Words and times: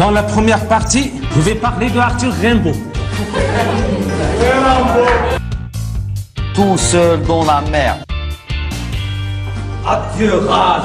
Dans 0.00 0.10
la 0.10 0.22
première 0.22 0.66
partie, 0.66 1.12
je 1.36 1.40
vais 1.42 1.54
parler 1.54 1.90
de 1.90 1.98
Arthur 1.98 2.32
Rimbaud. 2.32 2.72
Tout 6.54 6.78
seul 6.78 7.20
dans 7.24 7.44
la 7.44 7.60
mer. 7.70 7.96
Adieu 9.86 10.38
rage. 10.48 10.84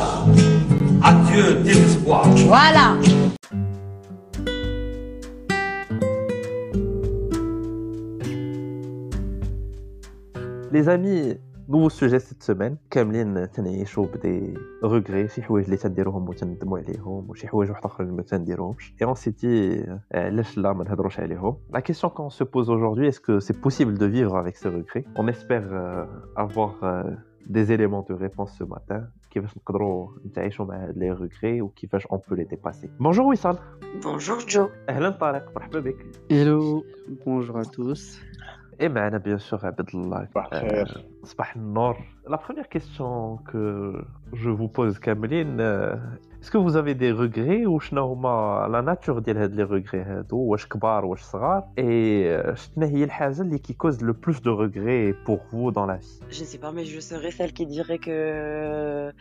Adieu 1.01 1.61
désespoir. 1.63 2.25
Voilà. 2.45 2.97
Les 10.73 10.89
amis, 10.89 11.35
nouveau 11.68 11.90
sujet 11.90 12.18
cette 12.18 12.42
semaine 12.42 12.76
كاملين 12.90 13.50
تنعيشوا 13.50 14.06
بدي 14.06 14.54
ريغري 14.84 15.28
شي 15.28 15.42
حوايج 15.42 15.64
اللي 15.64 15.76
تنديروهم 15.76 16.28
وتندموا 16.28 16.78
عليهم 16.78 17.30
وشي 17.30 17.48
حوايج 17.48 17.70
واحد 17.70 17.84
اخرين 17.84 18.10
ما 18.10 18.22
تنديروهمش 18.22 18.94
et 19.02 19.06
on 19.06 19.14
s'est 19.14 19.32
dit 19.44 19.88
علاش 20.14 20.58
لا 20.58 20.72
ما 20.72 20.84
نهضروش 20.84 21.20
عليهم 21.20 21.56
la 21.76 21.80
question 21.80 22.08
qu'on 22.08 22.30
se 22.30 22.44
pose 22.44 22.70
aujourd'hui 22.70 23.06
est-ce 23.08 23.20
que 23.20 23.40
c'est 23.40 23.60
possible 23.60 23.98
de 23.98 24.06
vivre 24.06 24.36
avec 24.36 24.56
ces 24.56 24.68
regrets 24.68 25.04
on 25.16 25.28
espère 25.28 25.66
euh, 25.72 26.04
avoir 26.36 26.72
euh, 26.84 27.02
des 27.46 27.72
éléments 27.72 28.04
de 28.10 28.14
réponse 28.14 28.50
ce 28.58 28.64
matin 28.64 29.02
كيفاش 29.30 29.56
نقدروا 29.56 30.08
نتعايشوا 30.26 30.66
مع 30.66 30.84
هاد 30.84 30.98
لي 30.98 31.10
ريغري 31.12 31.62
وكيفاش 31.62 32.06
on 32.06 32.16
peut 32.16 32.34
les 32.36 32.44
dépasser 32.54 32.88
bonjour 33.00 33.26
وصال 33.26 33.58
Bonjour 34.04 34.38
Joe. 34.48 34.68
اهلا 34.88 35.10
طارق 35.10 35.52
مرحبا 35.56 35.80
بك 35.80 35.96
Hello, 36.32 36.84
bonjour 37.26 37.56
à 37.58 37.64
tous. 37.64 38.20
Et 38.80 38.88
معنا 38.88 39.18
bien 39.18 39.38
sûr 39.38 39.64
عبد 39.64 39.94
الله 39.94 40.26
صباح 40.30 40.52
الخير. 40.52 40.86
Euh, 40.86 41.26
صباح 41.26 41.56
النور. 41.56 41.96
La 42.26 42.38
première 42.38 42.68
question 42.68 43.38
que 43.52 43.92
je 44.32 44.50
vous 44.50 44.68
pose 44.68 44.98
Cameline, 44.98 45.60
euh, 45.60 45.96
est-ce 46.40 46.50
que 46.50 46.56
vous 46.56 46.76
avez 46.76 46.94
des 46.94 47.12
regrets 47.12 47.66
ou 47.66 47.80
شنو 47.80 48.12
هما 48.12 48.68
la 48.72 48.82
nature 48.82 49.18
ديال 49.20 49.36
هاد 49.36 49.54
les 49.54 49.64
regrets 49.64 50.06
هادو 50.08 50.36
واش 50.36 50.66
كبار 50.66 51.04
واش 51.04 51.22
صغار 51.22 51.62
et 51.62 51.82
euh, 51.82 52.54
شنو 52.54 52.86
هي 52.86 53.04
الحاجة 53.04 53.42
اللي 53.42 53.58
qui 53.58 53.72
cause 53.72 54.00
le 54.00 54.14
plus 54.14 54.40
de 54.42 54.50
regrets 54.50 55.14
pour 55.26 55.40
vous 55.52 55.70
dans 55.70 55.86
la 55.86 55.96
vie 55.96 56.20
Je 56.30 56.44
sais 56.44 56.58
pas, 56.58 56.72
mais 56.72 56.84
je 56.84 57.00
serais 57.00 57.30
celle 57.30 57.52
qui 57.52 57.66
dirait 57.66 57.98
que 57.98 59.12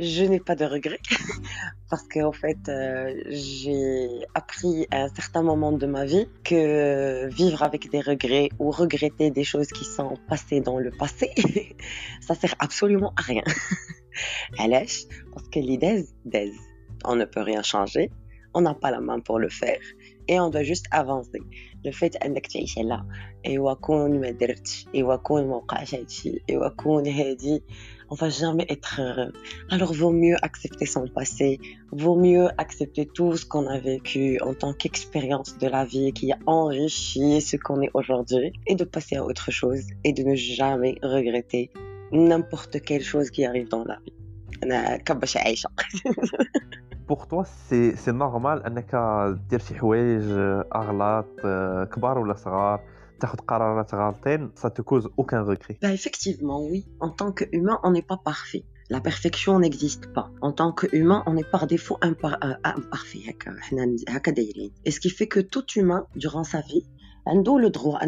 je 0.00 0.24
n'ai 0.24 0.40
pas 0.40 0.54
de 0.56 0.64
regrets. 0.64 1.00
Parce 1.90 2.06
qu'en 2.08 2.32
fait, 2.32 2.68
euh, 2.68 3.14
j'ai 3.28 4.26
appris 4.34 4.86
à 4.90 5.04
un 5.04 5.08
certain 5.08 5.42
moment 5.42 5.72
de 5.72 5.86
ma 5.86 6.04
vie 6.04 6.28
que 6.44 7.28
vivre 7.28 7.62
avec 7.62 7.90
des 7.90 8.00
regrets 8.00 8.50
ou 8.58 8.70
regretter 8.70 9.30
des 9.30 9.44
choses 9.44 9.68
qui 9.68 9.84
sont 9.84 10.18
passées 10.28 10.60
dans 10.60 10.78
le 10.78 10.90
passé, 10.90 11.30
ça 12.20 12.34
sert 12.34 12.54
absolument 12.58 13.12
à 13.16 13.22
rien. 13.22 13.44
Alash, 14.58 15.04
parce 15.32 15.48
que 15.48 15.60
l'idée, 15.60 16.06
des, 16.24 16.52
on 17.04 17.16
ne 17.16 17.24
peut 17.24 17.42
rien 17.42 17.62
changer, 17.62 18.10
on 18.52 18.62
n'a 18.62 18.74
pas 18.74 18.90
la 18.90 19.00
main 19.00 19.20
pour 19.20 19.38
le 19.38 19.48
faire 19.48 19.80
et 20.28 20.40
on 20.40 20.50
doit 20.50 20.62
juste 20.62 20.86
avancer. 20.90 21.40
Le 21.84 21.92
fait 21.92 22.16
انك 22.24 22.46
تعيش 22.46 22.78
là 22.78 23.04
ايوا 23.46 23.74
كون 23.74 24.20
ما 24.20 24.30
درتش 24.30 24.86
ايوا 24.94 25.16
كون 25.16 25.46
ما 25.46 25.56
وقعش 25.56 25.94
هادشي 25.94 26.42
ايوا 26.50 26.68
كون 26.68 27.06
هادي 27.06 27.62
on 28.11 28.15
va 28.15 28.29
jamais 28.29 28.65
être 28.69 28.99
heureux. 29.01 29.31
Alors 29.69 29.93
vaut 29.93 30.11
mieux 30.11 30.35
accepter 30.41 30.85
son 30.85 31.07
passé, 31.07 31.59
vaut 31.91 32.17
mieux 32.17 32.49
accepter 32.57 33.05
tout 33.07 33.37
ce 33.37 33.45
qu'on 33.45 33.67
a 33.67 33.79
vécu 33.79 34.37
en 34.41 34.53
tant 34.53 34.73
qu'expérience 34.73 35.57
de 35.57 35.67
la 35.67 35.85
vie 35.85 36.11
qui 36.11 36.31
a 36.33 36.37
enrichi 36.45 37.41
ce 37.41 37.55
qu'on 37.55 37.81
est 37.81 37.89
aujourd'hui 37.93 38.51
et 38.67 38.75
de 38.75 38.83
passer 38.83 39.15
à 39.15 39.23
autre 39.23 39.49
chose 39.49 39.83
et 40.03 40.11
de 40.11 40.23
ne 40.23 40.35
jamais 40.35 40.97
regretter 41.01 41.71
n'importe 42.11 42.81
quelle 42.81 43.03
chose 43.03 43.29
qui 43.29 43.45
arrive 43.45 43.69
dans 43.69 43.85
la 43.85 43.97
vie. 44.05 44.13
Pour 47.07 47.27
toi, 47.27 47.45
c'est 47.45 48.07
normal 48.07 48.61
ça 54.55 54.69
te 54.69 54.81
cause 54.81 55.09
aucun 55.17 55.43
regret. 55.43 55.77
Bah, 55.81 55.93
effectivement, 55.93 56.61
oui. 56.61 56.85
En 56.99 57.09
tant 57.09 57.31
qu'humain, 57.31 57.79
on 57.83 57.91
n'est 57.91 58.01
pas 58.01 58.17
parfait. 58.17 58.65
La 58.89 58.99
perfection 58.99 59.59
n'existe 59.59 60.13
pas. 60.13 60.31
En 60.41 60.51
tant 60.51 60.73
qu'humain, 60.73 61.23
on 61.25 61.37
est 61.37 61.49
par 61.49 61.65
défaut 61.67 61.97
euh, 62.03 62.53
imparfait. 62.63 63.19
Et 64.85 64.91
ce 64.91 64.99
qui 64.99 65.09
fait 65.09 65.27
que 65.27 65.39
tout 65.39 65.65
humain, 65.75 66.07
durant 66.15 66.43
sa 66.43 66.59
vie, 66.61 66.89
a 67.25 67.33
le 67.33 67.69
droit 67.69 67.99
à 67.99 68.07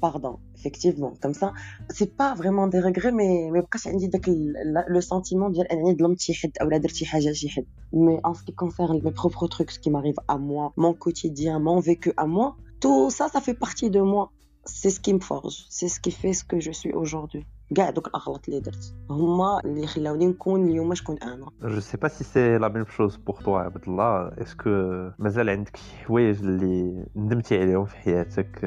pardon, 0.00 0.38
effectivement. 0.56 1.12
Comme 1.20 1.34
ça, 1.34 1.52
c'est 1.88 2.16
pas 2.16 2.34
vraiment 2.34 2.66
des 2.66 2.80
regrets, 2.80 3.12
mais, 3.12 3.48
mais 3.52 3.62
presque, 3.62 3.88
le 3.92 5.00
sentiment 5.00 5.50
de 5.50 5.62
l'homme 6.00 6.16
Mais 7.92 8.20
en 8.24 8.34
ce 8.34 8.42
qui 8.42 8.54
concerne 8.54 9.00
mes 9.02 9.12
propres 9.12 9.46
trucs, 9.46 9.70
ce 9.70 9.78
qui 9.78 9.90
m'arrive 9.90 10.18
à 10.28 10.38
moi, 10.38 10.72
mon 10.76 10.94
quotidien, 10.94 11.58
mon 11.58 11.80
vécu 11.80 12.12
à 12.16 12.26
moi, 12.26 12.56
tout 12.80 13.10
ça, 13.10 13.28
ça 13.28 13.40
fait 13.40 13.54
partie 13.54 13.90
de 13.90 14.00
moi. 14.00 14.32
C'est 14.64 14.90
ce 14.90 15.00
qui 15.00 15.14
me 15.14 15.20
forge, 15.20 15.66
c'est 15.70 15.88
ce 15.88 16.00
qui 16.00 16.10
fait 16.10 16.32
ce 16.32 16.44
que 16.44 16.60
je 16.60 16.70
suis 16.70 16.92
aujourd'hui. 16.92 17.46
كاع 17.74 17.90
دوك 17.90 18.06
الأغلاط 18.06 18.48
اللي 18.48 18.60
درت. 18.60 18.94
هما 19.10 19.60
اللي 19.64 19.86
خلاوني 19.86 20.26
نكون 20.26 20.64
اليوم 20.64 20.94
شكون 20.94 21.16
أنا. 21.18 21.46
Je 21.62 21.80
sais 21.80 21.96
pas 21.96 22.08
si 22.08 22.24
c'est 22.24 22.58
la 22.58 22.68
même 22.68 22.86
chose 22.86 23.16
pour 23.26 23.42
toi 23.42 23.64
Abdallah. 23.64 24.30
Est-ce 24.38 24.54
que 24.56 25.14
مازال 25.18 25.48
عندك 25.50 25.76
شي 25.76 25.96
حوايج 26.04 26.38
اللي 26.42 27.06
ندمتي 27.16 27.60
عليهم 27.60 27.84
في 27.84 27.96
حياتك؟ 27.96 28.60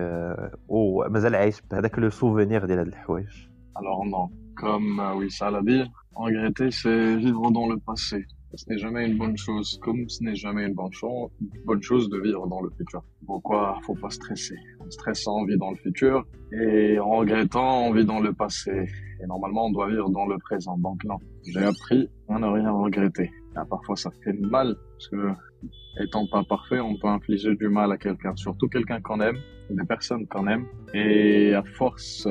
ومازال 0.68 1.36
عايش 1.36 1.62
بهذاك 1.72 2.00
لو 2.00 2.09
سوفونير 2.09 2.66
ديال 2.66 2.80
هاد 2.80 2.88
الحوايج؟ 2.88 3.28
Alors 3.75 4.06
non, 4.06 4.25
comme 4.62 5.00
euh, 5.00 5.16
Wissal 5.19 5.56
a 5.56 5.62
dit, 5.62 5.84
regretter 6.16 6.69
c'est 6.69 7.16
vivre 7.24 7.52
dans 7.58 7.68
le 7.72 7.78
passé. 7.88 8.19
Ce 8.56 8.69
n'est 8.69 8.78
jamais 8.78 9.08
une 9.08 9.18
bonne 9.18 9.36
chose, 9.36 9.80
comme 9.81 10.08
ce 10.08 10.24
n'est 10.24 10.36
jamais 10.36 10.68
une 10.68 10.75
bonne 10.75 10.94
chose, 10.94 11.31
bonne 11.66 11.81
chose 11.81 12.08
de 12.09 12.19
vivre 12.19 12.47
dans 12.47 12.62
le 12.62 12.69
futur. 12.78 13.03
Pourquoi 13.25 13.80
faut 13.84 13.96
pas 13.96 14.12
stresser? 14.12 14.56
En 14.80 14.90
stressant, 14.91 15.38
on 15.41 15.46
vit 15.46 15.58
dans 15.58 15.72
le 15.72 15.78
futur, 15.78 16.24
et 16.52 17.00
en 17.00 17.09
regrettant, 17.09 17.88
on 17.88 17.94
vit 17.94 18.06
dans 18.06 18.19
le 18.19 18.31
passé. 18.31 18.86
Et 19.22 19.25
normalement, 19.25 19.66
on 19.66 19.72
doit 19.72 19.90
vivre 19.90 20.09
dans 20.12 20.28
le 20.28 20.38
présent. 20.38 20.78
Donc 20.78 21.03
non, 21.03 21.18
j'ai 21.47 21.63
appris 21.63 22.08
à 22.30 22.38
ne 22.38 22.46
rien 22.46 22.72
regretter. 22.72 23.31
Ah, 23.56 23.66
parfois, 23.66 23.96
ça 23.96 24.12
fait 24.24 24.34
mal, 24.34 24.75
parce 24.92 25.08
que 25.09 25.31
étant 26.00 26.28
pas 26.28 26.44
parfait, 26.44 26.80
on 26.80 26.96
peut 26.97 27.08
infliger 27.08 27.56
du 27.56 27.69
mal 27.69 27.92
à 27.92 27.97
quelqu'un, 27.97 28.36
surtout 28.36 28.68
quelqu'un 28.68 29.02
qu'on 29.02 29.19
aime, 29.19 29.38
des 29.72 29.86
personnes 29.86 30.28
qu'on 30.28 30.47
aime. 30.47 30.68
Et 30.94 31.56
à 31.56 31.63
force 31.63 32.28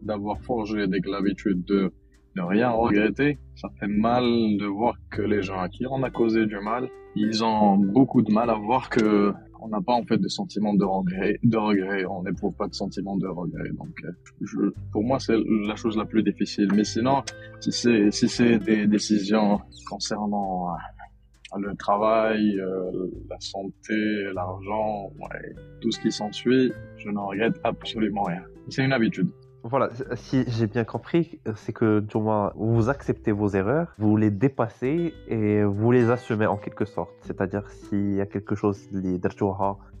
d'avoir 0.00 0.40
forgé 0.40 0.86
que 0.88 1.10
l'habitude 1.10 1.64
de 1.64 1.92
ne 2.36 2.42
rien 2.42 2.70
regretter, 2.70 3.38
ça 3.54 3.68
fait 3.80 3.88
mal 3.88 4.24
de 4.24 4.66
voir 4.66 4.94
que 5.10 5.22
les 5.22 5.42
gens 5.42 5.58
à 5.58 5.68
qui 5.68 5.84
on 5.90 6.02
a 6.02 6.10
causé 6.10 6.46
du 6.46 6.58
mal, 6.58 6.88
ils 7.14 7.42
ont 7.42 7.76
beaucoup 7.76 8.22
de 8.22 8.30
mal 8.30 8.50
à 8.50 8.54
voir 8.54 8.90
que 8.90 9.32
on 9.60 9.68
n'a 9.68 9.80
pas 9.80 9.94
en 9.94 10.04
fait 10.04 10.18
de 10.18 10.28
sentiment 10.28 10.74
de 10.74 10.84
regret, 10.84 11.38
de 11.42 11.56
regret, 11.56 12.04
on 12.04 12.22
n'éprouve 12.22 12.54
pas 12.54 12.68
de 12.68 12.74
sentiment 12.74 13.16
de 13.16 13.26
regret. 13.26 13.70
Donc, 13.70 13.94
euh, 14.04 14.10
je, 14.42 14.58
pour 14.92 15.02
moi, 15.02 15.18
c'est 15.18 15.36
la 15.66 15.76
chose 15.76 15.96
la 15.96 16.04
plus 16.04 16.22
difficile. 16.22 16.68
Mais 16.74 16.84
sinon, 16.84 17.22
si 17.60 17.72
c'est 17.72 18.10
si 18.10 18.28
c'est 18.28 18.58
des 18.58 18.86
décisions 18.86 19.60
concernant 19.88 20.74
euh, 20.74 21.58
le 21.58 21.74
travail, 21.76 22.60
euh, 22.60 23.08
la 23.30 23.40
santé, 23.40 24.24
l'argent, 24.34 25.10
ouais, 25.20 25.54
tout 25.80 25.90
ce 25.90 26.00
qui 26.00 26.12
s'ensuit, 26.12 26.72
je 26.98 27.08
n'en 27.08 27.26
regrette 27.26 27.58
absolument 27.64 28.24
rien. 28.24 28.42
C'est 28.68 28.84
une 28.84 28.92
habitude. 28.92 29.30
Voilà, 29.68 29.90
si 30.14 30.44
j'ai 30.46 30.68
bien 30.68 30.84
compris, 30.84 31.40
c'est 31.56 31.72
que 31.72 31.98
du 31.98 32.18
moins, 32.18 32.52
vous 32.54 32.88
acceptez 32.88 33.32
vos 33.32 33.48
erreurs, 33.48 33.88
vous 33.98 34.16
les 34.16 34.30
dépassez 34.30 35.12
et 35.26 35.64
vous 35.64 35.90
les 35.90 36.08
assumez 36.08 36.46
en 36.46 36.56
quelque 36.56 36.84
sorte. 36.84 37.10
C'est-à-dire 37.22 37.68
s'il 37.68 38.14
y 38.14 38.20
a 38.20 38.26
quelque 38.26 38.54
chose 38.54 38.78
qui 38.86 39.18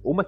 ou 0.04 0.14
ma 0.14 0.24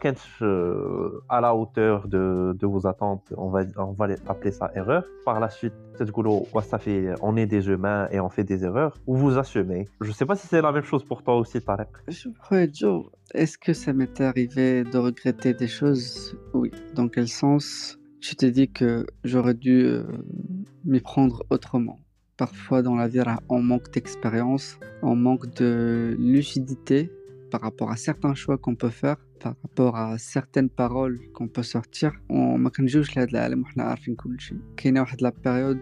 à 1.29 1.40
la 1.40 1.55
hauteur 1.55 2.08
de, 2.08 2.56
vos 2.62 2.87
attentes, 2.88 3.32
on 3.37 3.49
va, 3.49 3.61
on 3.76 3.93
va 3.93 4.08
appeler 4.26 4.50
ça 4.50 4.73
erreur. 4.75 5.05
Par 5.25 5.38
la 5.38 5.49
suite, 5.50 5.75
cette 5.96 6.11
bah, 6.52 6.62
ça 6.62 6.79
fait, 6.79 7.14
on 7.23 7.37
est 7.37 7.46
des 7.46 7.69
humains 7.69 8.08
et 8.11 8.19
on 8.19 8.29
fait 8.29 8.43
des 8.43 8.64
erreurs, 8.64 8.94
ou 9.06 9.17
vous 9.17 9.38
assumez. 9.38 9.87
Je 10.00 10.08
ne 10.08 10.14
sais 10.14 10.26
pas 10.26 10.35
si 10.35 10.49
c'est 10.49 10.61
la 10.61 10.73
même 10.73 10.82
chose 10.82 11.05
pour 11.05 11.23
toi 11.23 11.37
aussi, 11.37 11.61
Tarek. 11.61 11.90
Je 12.08 12.29
Joe, 12.73 13.06
est-ce 13.35 13.56
que 13.56 13.73
ça 13.73 13.93
m'est 13.93 14.20
arrivé 14.20 14.82
de 14.82 14.99
regretter 14.99 15.55
des 15.55 15.69
choses? 15.69 16.37
Oui. 16.55 16.73
Dans 16.94 17.08
quel 17.08 17.29
sens? 17.29 17.98
Tu 18.20 18.35
te 18.37 18.47
dis 18.47 18.70
que 18.70 19.06
j'aurais 19.25 19.55
dû 19.55 19.85
euh, 19.85 20.03
m'y 20.85 21.00
prendre 21.00 21.44
autrement. 21.50 22.00
Parfois 22.37 22.82
dans 22.82 22.94
la 22.94 23.09
vie, 23.09 23.20
on 23.49 23.62
manque 23.62 23.91
d'expérience, 23.93 24.79
on 25.03 25.17
manque 25.17 25.53
de 25.55 26.17
lucidité 26.19 27.11
par 27.50 27.61
rapport 27.61 27.91
à 27.91 27.97
certains 27.97 28.35
choix 28.35 28.59
qu'on 28.59 28.75
peut 28.75 28.91
faire 28.91 29.17
par 29.39 29.56
rapport 29.63 29.95
à 29.98 30.18
certaines 30.18 30.69
paroles 30.69 31.19
qu'on 31.33 31.48
peut 31.48 31.63
sortir 31.63 32.12
وما 32.30 32.69
كنجيوش 32.69 33.18
لهذا 33.18 33.30
العالم 33.30 33.62
وحنا 33.62 33.83
عارفين 33.83 34.15
كل 34.15 34.39
شيء 34.39 34.57
كاينه 34.77 35.01
واحد 35.01 35.21
لا 35.21 35.33
بيريود 35.45 35.80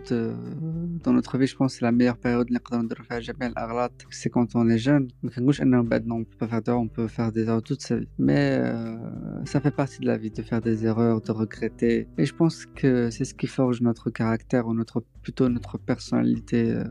dans 1.05 1.13
notre 1.13 1.37
vie 1.37 1.47
je 1.47 1.55
pense 1.55 1.73
c'est 1.73 1.85
la 1.85 1.91
meilleure 1.91 2.17
période 2.17 2.47
اللي 2.47 2.55
نقدروا 2.55 2.83
نديروا 2.83 3.05
فيها 3.05 3.19
جميع 3.19 3.47
الاغلاط 3.47 3.91
c'est 4.09 4.29
quand 4.29 4.55
on 4.55 4.69
est 4.69 4.83
jeune 4.87 5.07
ما 5.23 5.29
كنقولش 5.35 5.61
انه 5.61 5.81
بعد 5.81 6.07
non 6.07 6.13
on 6.13 6.23
peut 6.23 6.45
pas 6.45 6.47
faire 6.47 6.61
d'erreur 6.61 6.81
on 6.81 6.87
peut 6.87 7.07
faire 7.07 7.31
des 7.31 7.43
erreurs 7.43 7.63
toute 7.63 7.81
sa 7.81 7.95
vie 7.95 8.07
mais 8.19 8.57
euh, 8.59 9.45
ça 9.45 9.59
fait 9.61 9.75
partie 9.81 9.99
de 9.99 10.07
la 10.07 10.17
vie 10.17 10.31
de 10.31 10.41
faire 10.41 10.61
des 10.61 10.85
erreurs 10.85 11.21
de 11.21 11.31
regretter 11.31 12.07
et 12.17 12.25
je 12.25 12.35
pense 12.35 12.65
que 12.79 13.09
c'est 13.09 13.25
ce 13.31 13.35
qui 13.39 13.47
forge 13.47 13.81
notre 13.89 14.07
caractère 14.21 14.63
ou 14.67 14.73
notre 14.81 14.99
plutôt 15.23 15.47
notre 15.49 15.77
personnalité 15.77 16.61
euh, 16.71 16.83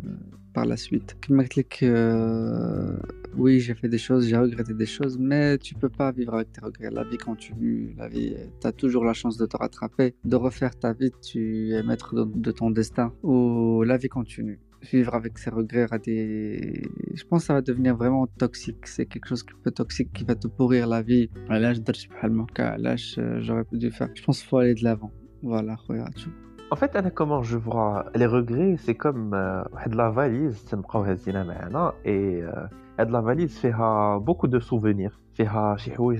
par 0.53 0.65
la 0.67 0.77
suite. 0.77 1.17
Comme 1.27 1.43
euh, 1.83 2.97
oui, 3.37 3.61
j'ai 3.61 3.75
fait 3.75 3.89
des 3.89 3.99
choses, 3.99 4.27
j'ai 4.27 4.37
regretté 4.37 4.75
des 4.75 4.87
choses, 4.87 5.17
mais 5.19 5.59
tu 5.59 5.75
peux 5.75 5.89
pas 5.89 6.11
vivre 6.13 6.35
avec 6.35 6.53
tes 6.53 6.54
regrets. 6.62 6.90
La 6.92 7.04
vie 7.04 7.18
continue, 7.18 7.96
la 7.98 8.08
vie, 8.08 8.36
tu 8.62 8.68
as 8.68 8.72
toujours 8.72 9.06
la 9.06 9.14
chance 9.14 9.38
de 9.38 9.46
te 9.46 9.58
rattraper, 9.58 10.16
de 10.24 10.36
refaire 10.36 10.78
ta 10.78 10.94
vie, 10.94 11.12
tu 11.22 11.74
es 11.74 11.84
maître 11.84 12.14
de, 12.26 12.52
ton 12.52 12.72
destin, 12.72 13.14
ou 13.24 13.84
la 13.84 13.98
vie 13.98 14.10
continue. 14.10 14.60
Vivre 14.92 15.16
avec 15.16 15.40
ses 15.40 15.50
regrets, 15.50 15.88
des... 16.04 16.84
je 17.14 17.24
pense 17.24 17.42
que 17.42 17.48
ça 17.48 17.54
va 17.56 17.62
devenir 17.62 17.96
vraiment 17.96 18.28
toxique. 18.28 18.86
C'est 18.86 19.08
quelque 19.08 19.28
chose 19.28 19.42
qui 19.42 19.54
peut 19.64 19.72
toxique, 19.72 20.14
qui 20.14 20.24
va 20.24 20.36
te 20.36 20.48
pourrir 20.48 20.86
la 20.88 21.02
vie. 21.02 21.30
Là, 21.50 21.74
je 21.74 23.40
j'aurais 23.40 23.64
pu 23.64 23.90
faire. 23.90 24.10
Je 24.14 24.24
pense 24.24 24.40
qu'il 24.40 24.48
faut 24.48 24.58
aller 24.58 24.76
de 24.76 24.84
l'avant. 24.84 25.12
Voilà, 25.42 25.76
regarde. 25.88 26.14
En 26.76 26.78
fait, 26.78 26.94
Anna, 26.98 27.10
comment 27.10 27.42
je 27.42 27.56
vois 27.56 28.08
les 28.16 28.26
regrets, 28.26 28.76
c'est 28.78 28.96
comme 28.96 29.34
euh, 29.34 29.64
de 29.88 29.96
la 29.96 30.10
valise, 30.10 30.62
c'est 30.66 30.76
et 32.04 32.42
euh, 32.42 33.06
de 33.06 33.14
la 33.14 33.22
valise 33.22 33.58
fait 33.58 33.72
beaucoup 34.20 34.50
de 34.50 34.60
souvenirs. 34.60 35.18
Fait 35.36 35.46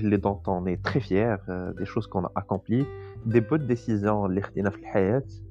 les 0.02 0.16
dont 0.16 0.40
on 0.46 0.64
est 0.64 0.82
très 0.82 1.00
fier, 1.00 1.40
euh, 1.50 1.74
des 1.74 1.84
choses 1.84 2.06
qu'on 2.06 2.24
a 2.24 2.32
accomplies, 2.34 2.86
des 3.26 3.42
bonnes 3.42 3.66
décisions, 3.66 4.28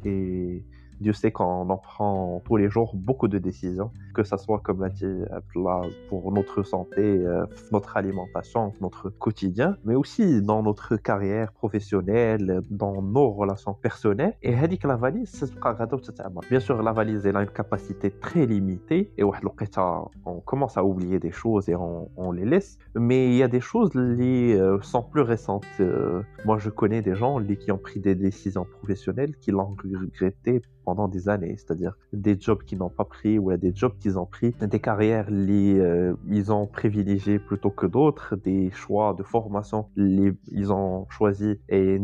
et 0.06 0.64
Dieu 1.02 1.14
sait 1.14 1.32
qu'on 1.32 1.70
en 1.70 1.78
prend 1.78 2.42
tous 2.46 2.58
les 2.58 2.70
jours 2.70 2.96
beaucoup 2.96 3.28
de 3.28 3.38
décisions, 3.38 3.92
que 4.14 4.24
ce 4.24 4.38
soit, 4.38 4.60
comme 4.60 4.82
l'a 4.82 4.90
dit 4.90 5.06
Abdullah, 5.32 5.82
pour 6.10 6.32
notre 6.32 6.64
santé, 6.64 7.02
euh, 7.02 7.46
notre 7.72 7.98
alimentation, 7.98 8.72
notre 8.82 9.10
quotidien, 9.10 9.78
mais 9.84 9.96
aussi 9.96 10.42
dans 10.42 10.64
notre 10.64 10.96
carrière 10.96 11.52
professionnelle, 11.54 12.62
dans 12.70 13.02
nos 13.02 13.32
relations 13.32 13.74
personnelles. 13.74 14.36
Et 14.42 14.56
que 14.78 14.88
la 14.88 14.96
valise, 14.96 15.30
c'est 15.30 15.46
Bien 16.50 16.60
sûr, 16.60 16.82
la 16.82 16.92
valise, 16.92 17.26
elle 17.26 17.38
a 17.38 17.42
une 17.42 17.50
capacité 17.50 18.12
très 18.12 18.46
limitée, 18.46 19.12
et 19.18 19.24
on 19.24 20.40
commence 20.42 20.78
à 20.78 20.84
oublier 20.84 21.20
des 21.20 21.32
choses 21.32 21.70
et 21.70 21.76
on, 21.76 22.32
les 22.32 22.46
laisse. 22.46 22.78
Mais 22.96 23.28
il 23.28 23.36
y 23.36 23.44
a 23.44 23.48
des 23.48 23.62
choses 23.62 23.92
qui 23.92 24.54
euh, 24.54 24.82
sont 24.82 25.04
plus 25.04 25.22
récentes. 25.22 25.66
Euh, 25.80 26.22
moi, 26.46 26.58
je 26.58 26.70
connais 26.70 27.02
des 27.02 27.16
gens 27.16 27.40
qui 27.60 27.72
ont 27.72 27.78
pris 27.78 28.00
des 28.00 28.16
décisions 28.16 28.66
professionnelles 28.66 29.36
qui 29.38 29.52
l'ont 29.52 29.76
regretté 29.82 30.62
pendant 30.85 31.09
des 31.09 31.29
années, 31.29 31.55
c'est-à-dire 31.57 31.95
des 32.13 32.37
jobs 32.41 32.63
qu'ils 32.63 32.79
n'ont 32.79 32.95
pas 33.01 33.05
pris 33.05 33.39
ou 33.39 33.57
des 33.57 33.73
jobs 33.75 33.97
qu'ils 34.01 34.19
ont 34.19 34.27
pris, 34.27 34.51
des 34.75 34.81
carrières 34.81 35.31
les, 35.31 35.79
euh, 35.79 36.15
ils 36.29 36.53
ont 36.53 36.67
privilégié 36.67 37.39
plutôt 37.39 37.71
que 37.71 37.87
d'autres, 37.87 38.37
des 38.37 38.71
choix 38.71 39.15
de 39.15 39.23
formation 39.23 39.89
les, 39.97 40.33
ils 40.51 40.73
ont 40.73 41.07
choisi 41.09 41.59
et 41.69 42.01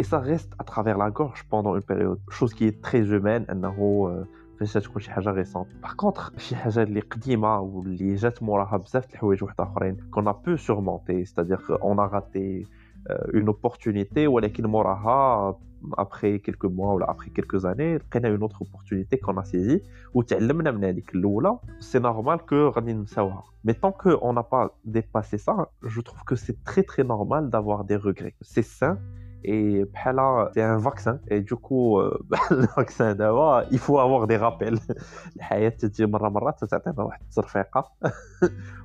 et 0.00 0.04
ça 0.04 0.20
reste 0.20 0.52
à 0.60 0.64
travers 0.64 0.96
la 0.96 1.10
gorge 1.10 1.44
pendant 1.50 1.74
une 1.74 1.82
période, 1.82 2.20
chose 2.30 2.54
qui 2.54 2.64
est 2.66 2.80
très 2.80 3.02
humaine, 3.14 3.44
فاش 4.58 4.72
تكون 4.72 5.02
شي 5.02 5.10
حاجه 5.10 5.30
ريسونت 5.30 5.66
باغ 5.82 5.92
كونطخ 5.92 6.38
شي 6.38 6.56
حاجه 6.56 6.82
اللي 6.82 7.00
قديمه 7.00 7.60
واللي 7.60 8.14
جات 8.14 8.42
موراها 8.42 8.76
بزاف 8.76 9.06
د 9.06 9.12
الحوايج 9.12 9.44
واحد 9.44 9.60
اخرين 9.60 9.96
كون 10.10 10.32
بو 10.32 10.56
سورمونتي 10.56 11.24
ستادير 11.24 11.58
اون 11.82 12.00
ا 12.00 12.06
غاتي 12.06 12.66
اون 13.10 13.46
اوبورتونيتي 13.46 14.26
ولكن 14.26 14.66
موراها 14.66 15.58
après 15.96 16.40
quelques 16.40 16.64
mois 16.64 16.94
ou 16.94 17.00
après 17.02 17.30
quelques 17.30 17.64
années, 17.64 17.98
on 18.14 18.24
a 18.24 18.28
une 18.28 18.42
autre 18.42 18.62
opportunité 18.62 19.18
qu'on 19.18 19.36
a 19.36 19.44
saisie 19.44 19.82
ou 20.14 20.22
c'est 21.80 22.00
normal 22.00 22.38
que 22.44 22.70
Mais 23.64 23.74
tant 23.74 23.92
qu'on 23.92 24.32
n'a 24.32 24.42
pas 24.42 24.76
dépassé 24.84 25.38
ça, 25.38 25.70
je 25.82 26.00
trouve 26.00 26.24
que 26.24 26.36
c'est 26.36 26.64
très 26.64 26.82
très 26.82 27.04
normal 27.04 27.50
d'avoir 27.50 27.84
des 27.84 27.96
regrets. 27.96 28.34
C'est 28.40 28.62
sain 28.62 28.98
et 29.44 29.84
là, 30.04 30.50
c'est 30.52 30.62
un 30.62 30.78
vaccin. 30.78 31.20
Et 31.28 31.40
du 31.40 31.54
coup, 31.54 31.98
euh, 31.98 32.18
le 32.50 32.66
vaccin 32.76 33.14
d'abord, 33.14 33.62
il 33.70 33.78
faut 33.78 33.98
avoir 33.98 34.26
des 34.26 34.36
rappels. 34.36 34.78
الحياة 35.36 35.68
تجي 35.68 36.06
مرة 36.06 36.28
مرات 36.28 36.64
تعطينا 36.64 37.02
واحد 37.02 37.20
الترفيقة 37.22 37.92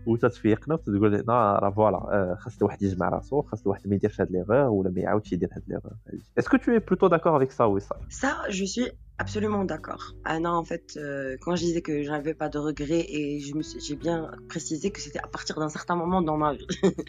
وتتفيقنا 0.08 0.74
وتقول 0.76 1.12
لنا 1.14 1.60
راه 1.60 1.70
فوالا 1.70 2.36
خاص 2.40 2.58
الواحد 2.58 2.82
يجمع 2.82 3.10
راسو 3.10 3.42
خاص 3.42 3.62
الواحد 3.62 3.88
ما 3.88 3.96
يديرش 3.96 4.22
هاد 4.22 4.32
ليغور 4.32 4.70
ولا 4.70 4.90
ما 4.90 5.02
يعاودش 5.02 5.34
يدير 5.34 5.50
هاد 5.52 5.64
ليغور 5.68 5.94
Est-ce 6.40 6.50
que 6.50 6.58
tu 6.58 6.76
es 6.76 6.80
plutôt 6.80 7.10
d'accord 7.10 7.36
avec 7.36 7.52
ça, 7.52 7.68
Wissal 7.68 7.98
Ça, 8.10 8.32
je 8.50 8.66
suis 8.66 8.90
absolument 9.18 9.64
d'accord. 9.66 10.04
Ah 10.26 10.40
non, 10.40 10.54
en 10.62 10.66
fait, 10.72 10.88
euh, 10.98 11.38
quand 11.42 11.56
je 11.56 11.64
disais 11.68 11.82
que 11.82 12.04
je 12.04 12.10
n'avais 12.10 12.36
pas 12.42 12.50
de 12.50 12.60
regrets 12.70 13.06
et 13.18 13.40
je 13.46 13.52
me 13.58 13.64
j'ai 13.86 13.96
bien 13.96 14.20
précisé 14.50 14.92
que 14.92 15.02
c'était 15.06 15.24
à 15.28 15.30
partir 15.36 15.56
d'un 15.62 15.70
certain 15.78 15.96
moment 15.96 16.22
dans 16.22 16.38
ma 16.38 16.54
vie. 16.54 16.68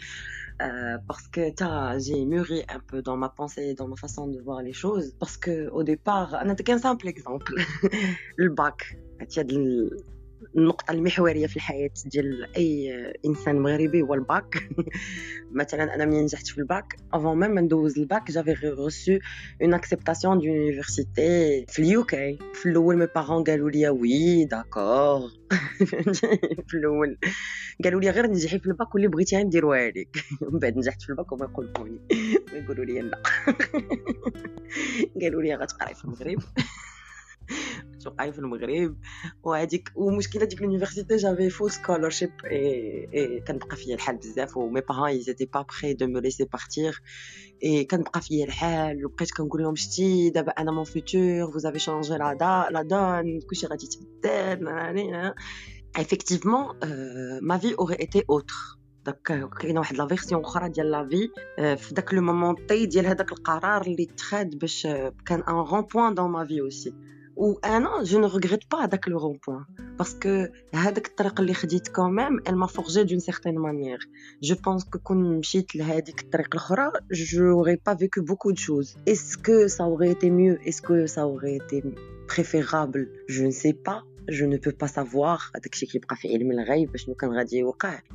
Euh, 0.60 0.98
parce 1.08 1.26
que 1.28 1.50
j'ai 1.98 2.24
mûri 2.24 2.62
un 2.68 2.80
peu 2.80 3.00
dans 3.02 3.16
ma 3.16 3.30
pensée, 3.30 3.74
dans 3.74 3.88
ma 3.88 3.96
façon 3.96 4.28
de 4.28 4.38
voir 4.40 4.62
les 4.62 4.72
choses. 4.72 5.14
Parce 5.18 5.36
que 5.36 5.68
au 5.70 5.82
départ, 5.82 6.38
on 6.44 6.54
qu'un 6.54 6.78
simple 6.78 7.08
exemple, 7.08 7.54
le 8.36 8.50
bac. 8.50 8.98
النقطة 10.56 10.92
المحورية 10.92 11.46
في 11.46 11.56
الحياة 11.56 11.90
ديال 12.06 12.56
أي 12.56 12.92
إنسان 13.26 13.58
مغربي 13.58 14.02
هو 14.02 14.14
الباك. 14.14 14.68
مثلا 15.52 15.94
أنا 15.94 16.04
ملي 16.04 16.22
نجحت 16.22 16.46
في 16.46 16.58
الباك؟ 16.58 16.96
افون 17.12 17.38
ميم 17.38 17.58
ندوز 17.58 17.98
الباك 17.98 18.30
جافي 18.30 18.52
ريسو 18.52 19.18
اون 19.62 19.74
اكسبتاسيون 19.74 20.38
دونيفرسيتي 20.38 21.66
في 21.68 21.78
اليوكي 21.78 22.38
في 22.54 22.68
الأول 22.68 22.96
مي 22.96 23.06
بارون 23.14 23.44
قالوا 23.44 23.70
لي 23.70 23.88
وي 23.88 24.44
داكور 24.44 25.30
في 26.68 26.74
الأول 26.74 27.18
قالوا 27.84 28.00
لي 28.00 28.10
غير 28.10 28.26
نجحي 28.26 28.58
في 28.58 28.66
الباك 28.66 28.94
واللي 28.94 29.08
بغيتي 29.08 29.42
نديروها 29.42 29.88
لك 29.90 30.24
من 30.52 30.58
بعد 30.58 30.76
نجحت 30.76 31.02
في 31.02 31.10
الباك 31.10 31.32
وما 31.32 31.44
يقولوني. 31.44 32.00
ما 32.52 32.58
يقولوا 32.58 32.84
لي 32.84 33.00
لا. 33.00 33.22
قالوا 35.22 35.42
لي 35.42 35.54
غتقراي 35.54 35.94
في 35.94 36.04
المغرب. 36.04 36.38
توقعي 38.03 38.33
في 38.33 38.39
المغرب 38.39 38.97
وهذيك 39.43 39.91
ومشكله 39.95 40.45
ديك 40.45 40.61
لونيفرسيتي 40.61 41.15
جافي 41.15 41.49
فول 41.49 41.71
سكولرشيب 41.71 42.31
اي 42.45 43.43
كنبقى 43.47 43.77
فيا 43.77 43.95
الحال 43.95 44.17
بزاف 44.17 44.57
ومي 44.57 44.81
بارون 44.81 45.07
ايزيتي 45.07 45.45
با 45.45 45.65
بري 45.81 45.93
دو 45.93 46.07
مو 46.07 46.19
ليسي 46.19 46.43
بارتير 46.43 47.01
اي 47.63 47.85
كنبقى 47.85 48.21
فيا 48.21 48.45
الحال 48.45 49.05
وبقيت 49.05 49.31
كنقول 49.31 49.61
لهم 49.61 49.75
شتي 49.75 50.29
دابا 50.29 50.51
انا 50.51 50.71
مون 50.71 50.83
فوتور 50.83 51.51
فوز 51.51 51.65
افي 51.65 51.79
شونجي 51.79 52.13
لا 52.13 52.33
دا 52.33 52.67
لا 52.71 52.81
دون 52.81 53.39
كلشي 53.49 53.67
غادي 53.67 53.85
يتبدل 53.85 55.33
effectivement 55.97 56.65
euh, 56.83 57.39
ma 57.41 57.57
vie 57.57 57.73
aurait 57.77 58.01
été 58.07 58.23
autre 58.27 58.79
داك 59.05 59.49
كاينه 59.59 59.79
واحد 59.79 59.95
لا 59.95 60.07
فيرسيون 60.07 60.41
اخرى 60.41 60.69
ديال 60.69 60.91
لا 60.91 61.07
في 61.09 61.29
في 61.77 61.93
داك 61.93 62.13
لو 62.13 62.21
مومونتي 62.21 62.85
ديال 62.85 63.05
هذاك 63.05 63.31
القرار 63.31 63.81
اللي 63.81 64.03
اتخذ 64.03 64.45
باش 64.45 64.87
كان 65.25 65.43
ان 65.49 65.53
رون 65.53 65.81
بوين 65.81 66.13
دون 66.13 66.31
ما 66.31 66.45
في 66.45 66.61
اوسي 66.61 66.93
ou 67.39 67.59
un 67.63 67.83
an, 67.85 68.03
je 68.03 68.17
ne 68.17 68.27
regrette 68.27 68.65
pas 68.69 68.81
avec 68.81 69.07
le 69.07 69.17
rond-point. 69.17 69.65
Parce 69.97 70.13
que 70.13 70.51
quand 71.97 72.09
même, 72.09 72.39
elle 72.45 72.55
m'a 72.55 72.67
forgé 72.67 73.03
d'une 73.05 73.19
certaine 73.19 73.59
manière. 73.59 73.99
Je 74.41 74.53
pense 74.53 74.83
que 74.85 74.97
quand 74.97 75.41
je 77.21 77.43
n'aurais 77.43 77.77
pas 77.77 77.95
vécu 77.95 78.21
beaucoup 78.21 78.51
de 78.53 78.57
choses. 78.57 78.95
Est-ce 79.05 79.37
que 79.37 79.67
ça 79.67 79.85
aurait 79.85 80.11
été 80.11 80.29
mieux 80.29 80.57
Est-ce 80.65 80.81
que 80.81 81.07
ça 81.07 81.27
aurait 81.27 81.55
été 81.55 81.83
préférable 82.27 83.09
Je 83.27 83.43
ne 83.43 83.51
sais 83.51 83.73
pas. 83.73 84.03
Je 84.27 84.45
ne 84.45 84.57
peux 84.57 84.71
pas 84.71 84.87
savoir. 84.87 85.51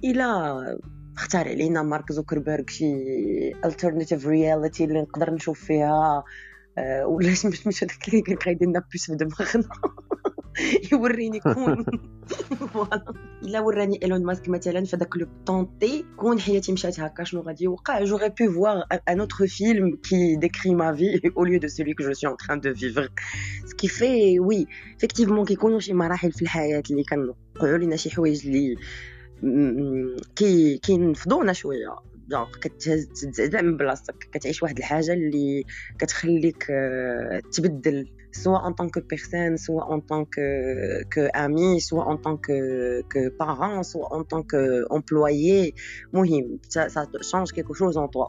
Il 0.02 0.20
a 0.20 0.76
اختار 1.16 1.48
علينا 1.48 1.82
مارك 1.82 2.12
زوكربيرغ 2.12 2.64
شي 2.68 3.52
alternative 3.52 4.22
reality 4.24 4.80
اللي 4.80 5.02
نقدر 5.02 5.30
نشوف 5.30 5.64
فيها 5.64 6.24
ولاش 7.04 7.46
مش 7.46 7.66
مش 7.66 7.84
هذاك 7.84 8.08
اللي 8.08 8.22
كان 8.22 8.36
قايد 8.36 8.64
لنا 8.64 8.82
بوس 8.92 9.06
في 9.06 9.16
دماغنا 9.16 9.68
يوريني 10.92 11.40
كون 11.40 11.84
فوالا 12.72 13.14
الا 13.42 13.60
وراني 13.60 14.00
ايلون 14.02 14.24
ماسك 14.24 14.48
مثلا 14.48 14.84
في 14.84 14.96
داك 14.96 15.16
لو 15.16 15.26
طونتي 15.46 16.04
كون 16.16 16.40
حياتي 16.40 16.72
مشات 16.72 17.00
هكا 17.00 17.24
شنو 17.24 17.40
غادي 17.40 17.64
يوقع 17.64 18.04
جوغي 18.04 18.28
بو 18.28 18.52
فوار 18.52 18.84
ان 19.08 19.20
اوتر 19.20 19.46
فيلم 19.46 19.96
كي 19.96 20.36
ديكري 20.36 20.74
ما 20.74 20.94
في 20.94 21.32
او 21.36 21.44
ليو 21.44 21.58
دو 21.58 21.68
سولي 21.68 21.94
كو 21.94 22.02
جو 22.02 22.12
سي 22.12 22.26
ان 22.26 22.36
تران 22.36 22.60
دو 22.60 22.74
فيفر 22.74 23.08
سكي 23.64 23.88
في 23.88 24.40
وي 24.40 24.66
افكتيفمون 24.96 25.44
كيكونوا 25.44 25.80
شي 25.80 25.92
مراحل 25.92 26.32
في 26.32 26.42
الحياه 26.42 26.82
اللي 26.90 27.04
كنوقعوا 27.04 27.78
لنا 27.78 27.96
شي 27.96 28.10
حوايج 28.10 28.46
اللي 28.46 28.76
كي 30.36 30.78
كينفضونا 30.78 31.52
شويه 31.52 31.96
دونك 32.28 32.56
كتهز 32.60 33.06
تزعزع 33.06 33.60
من 33.60 33.76
بلاصتك 33.76 34.28
كتعيش 34.32 34.62
واحد 34.62 34.78
الحاجه 34.78 35.12
اللي 35.12 35.64
كتخليك 35.98 36.66
آه، 36.70 37.40
تبدل 37.52 38.06
سواء 38.32 38.66
ان 38.66 38.72
طونك 38.72 38.98
بيرسون 39.10 39.56
سواء 39.56 39.94
ان 39.94 40.00
طونك 40.00 40.34
كو 41.14 41.20
امي 41.20 41.80
سواء 41.80 42.12
ان 42.12 42.16
طونك 42.16 42.46
كو 43.12 43.30
بارون 43.40 43.82
سواء 43.82 44.18
ان 44.18 44.22
طونك 44.22 44.54
امبلويي 44.92 45.74
مهم 46.12 46.58
ça 46.68 47.02
change 47.30 47.52
quelque 47.52 47.74
chose 47.74 47.96
en 47.96 48.08
toi 48.08 48.28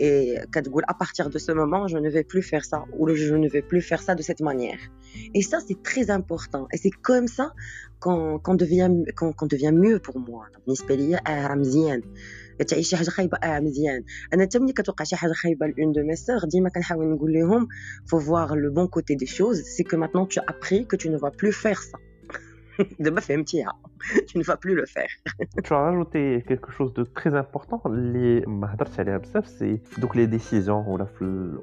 et 0.00 0.38
كتقول 0.52 0.82
à 0.84 0.94
partir 0.94 1.30
de 1.30 1.38
ce 1.38 1.52
moment 1.52 1.88
je 1.88 1.98
ne 1.98 2.08
vais 2.08 2.24
plus 2.24 2.42
faire 2.42 2.64
ça 2.64 2.84
ou 2.98 3.08
je 3.14 3.34
ne 3.34 3.48
vais 3.48 3.62
plus 3.62 3.82
faire 3.82 4.02
ça 4.02 4.14
de 4.14 4.22
cette 4.22 4.40
manière 4.40 4.82
et 5.34 5.42
ça 5.42 5.58
c'est 5.66 5.82
très 5.82 6.10
important 6.10 6.66
et 6.72 6.76
c'est 6.76 6.94
comme 7.08 7.26
ça 7.38 7.46
qu'on 8.02 8.38
qu'on 8.44 8.56
devient 8.62 8.92
qu'on 9.18 9.32
qu'on 9.32 9.48
devient 9.54 9.74
mieux 9.84 9.98
pour 10.06 10.16
moi 10.28 10.44
بالنسبه 10.66 10.94
ليا 10.94 11.20
راه 12.60 12.64
مزيان 12.64 12.66
تعيش 12.66 12.88
شي 12.88 12.96
حاجه 12.96 13.08
خايبه 13.10 13.38
اه 13.44 13.60
مزيان 13.60 14.02
انا 14.34 14.42
حتى 14.42 14.58
ملي 14.58 14.72
كتوقع 14.72 15.04
شي 15.04 15.16
حاجه 15.16 15.32
خايبه 15.32 15.66
لون 15.66 15.92
دو 15.92 16.02
مي 16.02 16.16
سور 16.16 16.44
ديما 16.52 16.68
كنحاول 16.68 17.06
نقول 17.14 17.32
لهم 17.32 17.68
faut 18.06 18.18
voir 18.18 18.54
le 18.56 18.70
bon 18.70 18.86
côté 18.88 19.16
des 19.16 19.30
choses 19.38 19.62
c'est 19.76 19.84
que 19.84 19.96
maintenant 19.96 20.26
tu 20.26 20.38
as 20.38 20.44
appris 20.46 20.86
que 20.86 20.96
tu 20.96 21.10
ne 21.10 21.18
vas 21.18 21.30
plus 21.30 21.52
faire 21.52 21.80
ça 22.74 22.84
دابا 23.00 23.20
فهمتيها 23.20 23.72
tu 24.28 24.38
ne 24.38 24.42
vas 24.42 24.56
plus 24.56 24.74
le 24.74 24.86
faire 24.86 25.10
tu 25.64 25.72
as 25.74 25.78
rajouté 25.88 26.42
quelque 26.48 26.70
chose 26.72 26.92
de 26.94 27.04
très 27.04 27.34
important 27.34 27.86
اللي 27.86 28.40
ما 28.46 28.74
هضرتش 28.74 29.00
عليها 29.00 29.16
بزاف 29.18 29.46
سي 29.48 29.80
دوك 29.98 30.16
les 30.16 30.26
décisions 30.26 30.88
ولا 30.88 31.06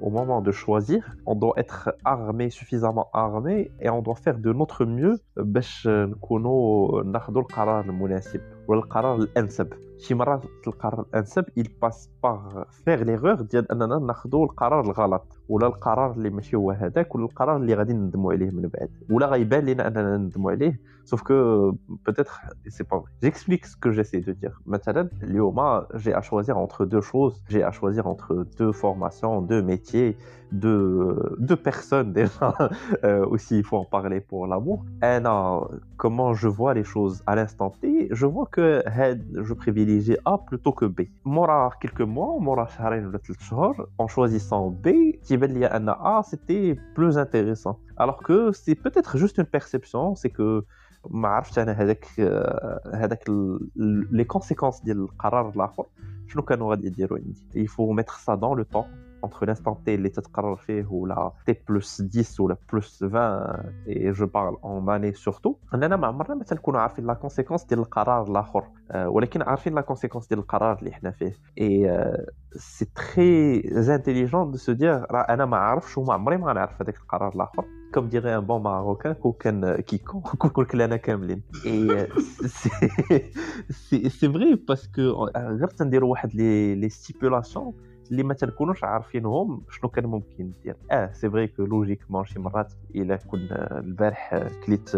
au 0.02 0.10
moment 0.10 0.42
de 0.42 0.52
choisir 0.52 1.16
on 1.26 1.36
doit 1.36 1.54
être 1.58 1.90
armé 2.06 2.50
suffisamment 2.50 3.08
armé 3.14 3.72
et 3.82 3.90
on 3.90 4.02
doit 4.02 4.16
faire 4.26 4.38
de 4.38 4.54
notre 4.54 4.86
mieux 4.86 5.18
باش 5.38 5.88
نكونوا 5.88 7.04
ناخذوا 7.04 7.42
القرار 7.42 7.86
المناسب 7.86 8.42
ولا 8.68 8.80
القرار 8.80 9.16
الانسب 9.16 9.74
شي 9.98 10.14
مرات 10.14 10.46
القرار 10.68 11.06
الانسب 11.10 11.46
il 11.60 11.70
passe 11.84 12.10
par 12.26 12.66
faire 12.86 13.04
l'erreur 13.06 13.42
ديال 13.42 13.72
اننا 13.72 14.00
ناخذوا 14.00 14.46
القرار 14.46 14.82
الغلط 14.86 15.40
ولا 15.52 15.68
القرار 15.68 16.12
اللي 16.12 16.30
ماشي 16.30 16.56
هو 16.56 16.72
هذاك 16.72 17.16
ولا 17.16 17.26
القرار 17.26 17.58
اللي 17.58 17.74
غادي 17.74 17.94
ندموا 17.94 18.34
عليه 18.34 18.50
من 18.52 18.62
بعد 18.62 18.90
ولا 19.10 19.28
غيبان 19.28 19.66
لنا 19.66 19.88
اننا 19.88 20.18
ندموا 20.18 20.52
عليه 20.52 20.80
sauf 21.12 21.22
que 21.24 21.72
peut-être 22.06 22.42
c'est 22.76 22.88
pas 22.92 22.98
vrai 22.98 23.12
j'explique 23.24 23.66
ce 23.66 23.78
que 23.84 23.92
j'essaie 23.92 24.22
de 24.22 24.34
dire 24.34 24.62
مثلا 24.66 25.10
اليوم 25.24 25.82
j'ai 25.96 26.14
à 26.14 26.22
choisir 26.22 26.58
entre 26.58 26.86
deux 26.86 27.02
choses 27.02 27.44
j'ai 27.50 27.64
à 27.64 27.72
choisir 27.72 28.08
entre 28.08 28.46
deux 28.60 28.72
formations 28.72 29.42
deux 29.42 29.62
métiers 29.62 30.18
deux, 30.52 31.36
deux 31.40 31.56
personnes 31.56 32.14
déjà 32.14 32.56
euh, 33.04 33.26
aussi 33.26 33.58
il 33.58 33.64
faut 33.64 33.78
en 33.78 33.86
parler 33.86 34.22
pour 34.22 34.48
l'amour 34.48 34.86
انا 35.04 35.68
comment 35.98 36.34
je 36.34 36.48
vois 36.48 36.74
les 36.74 36.84
choses 36.84 37.22
à 37.28 37.36
l'instant 37.36 37.70
T 37.82 38.08
je 38.12 38.26
vois 38.26 38.48
que 38.56 38.84
je 39.48 39.54
privilégie 39.54 40.18
A 40.26 40.38
plutôt 40.38 40.72
que 40.72 40.86
B 40.86 41.02
مورا 41.26 41.70
quelques 41.82 42.02
mois 42.02 42.40
مورا 42.40 42.66
شهرين 42.66 43.06
ولا 43.06 43.18
ثلاث 43.18 43.42
شهور 43.42 43.90
en 44.02 44.08
choisissant 44.08 44.72
B 44.86 44.90
تيبان 45.28 45.52
لي 45.52 45.66
ان 45.66 45.90
A 45.90 46.24
c'était 46.24 46.78
plus 46.96 47.18
intéressant 47.18 47.78
alors 47.98 48.24
que 48.24 48.52
c'est 48.52 48.76
peut-être 48.76 49.18
juste 49.18 49.38
une 49.38 49.46
perception 49.46 50.16
c'est 50.16 50.30
que 50.30 50.64
ما 51.10 51.28
عرفتش 51.28 51.60
انا 51.60 51.72
هذاك 51.72 52.06
هذاك 52.94 53.30
لي 54.12 54.24
كونسيكونس 54.24 54.82
ديال 54.82 54.98
القرار 54.98 55.50
الاخر 55.50 55.86
شنو 56.28 56.42
كانوا 56.42 56.70
غادي 56.70 56.88
يديروا 56.88 57.18
عندي 57.18 57.68
il 57.68 57.70
faut 57.70 57.94
mettre 57.94 58.20
ça 58.20 58.36
dans 58.38 58.54
le 58.56 58.66
temps 58.66 58.88
entre 59.24 59.46
l'instant 59.46 59.76
T 59.86 59.90
اللي 59.90 60.10
تتقرر 60.10 60.56
فيه 60.56 60.86
ولا 60.86 61.32
T 61.50 61.54
plus 61.54 62.02
10 62.02 62.40
ولا 62.40 62.58
plus 62.72 63.04
20 63.04 63.88
et 63.88 64.14
je 64.14 64.26
parle 64.26 64.56
en 64.64 64.88
année 64.88 65.14
surtout 65.14 65.56
اننا 65.74 65.96
ما 65.96 66.08
عمرنا 66.08 66.36
ما 66.36 66.44
تنكونوا 66.44 66.80
عارفين 66.80 67.06
لا 67.06 67.14
كونسيكونس 67.14 67.66
ديال 67.66 67.80
القرار 67.80 68.32
الاخر 68.32 68.64
ولكن 68.96 69.42
عارفين 69.42 69.76
لا 69.76 69.82
كونسيكونس 69.82 70.28
ديال 70.28 70.40
القرار 70.40 70.80
اللي 70.80 70.92
حنا 70.92 71.12
فيه 71.12 71.34
اي 71.58 72.08
سي 72.56 72.86
تري 72.86 73.60
انتيليجون 73.96 74.52
دو 74.52 74.58
سو 74.58 74.72
دير 74.72 75.06
راه 75.12 75.22
انا 75.22 75.46
ما 75.46 75.58
عارفش 75.58 75.98
وما 75.98 76.14
عمري 76.14 76.38
ما 76.38 76.48
غنعرف 76.48 76.82
هذاك 76.82 76.98
القرار 76.98 77.34
الاخر 77.36 77.66
كوم 77.94 78.08
ديغي 78.08 78.38
ان 78.38 78.46
بون 78.46 78.62
ماروكان 78.62 79.14
كون 79.14 79.34
كان 79.40 79.76
كيكون 79.76 80.22
كون 80.22 80.66
كلنا 80.66 80.98
كاملين 80.98 81.42
اي 81.66 82.08
سي 83.70 84.10
سي 84.10 84.30
فري 84.34 84.56
باسكو 84.56 85.28
غير 85.38 85.68
تنديروا 85.68 86.12
واحد 86.12 86.36
لي 86.36 86.76
لي 86.76 86.90
ستيبولاسيون 86.90 87.74
اللي 88.12 88.24
ما 88.24 88.34
تنكونوش 88.34 88.84
عارفينهم 88.84 89.62
شنو 89.70 89.90
كان 89.90 90.06
ممكن 90.06 90.44
ندير 90.60 90.76
اه 90.92 91.12
سي 91.12 91.30
فري 91.30 91.48
كو 91.48 91.66
لوجيكمون 91.66 92.26
شي 92.26 92.40
مرات 92.40 92.74
الا 92.96 93.16
كنا 93.16 93.80
البارح 93.80 94.48
كليت 94.66 94.96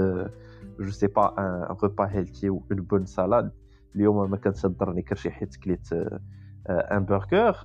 جو 0.79 0.89
سي 0.91 1.07
با 1.07 1.35
ان 1.39 1.75
روبا 1.83 2.09
هيلتي 2.11 2.49
و 2.49 2.63
اون 2.71 2.81
بون 2.81 3.05
سالاد 3.05 3.51
اليوم 3.95 4.31
ما 4.31 4.37
كنصدرني 4.37 5.01
كرشي 5.01 5.31
حيت 5.31 5.55
كليت 5.55 5.87
ان 6.69 7.05
برجر 7.05 7.55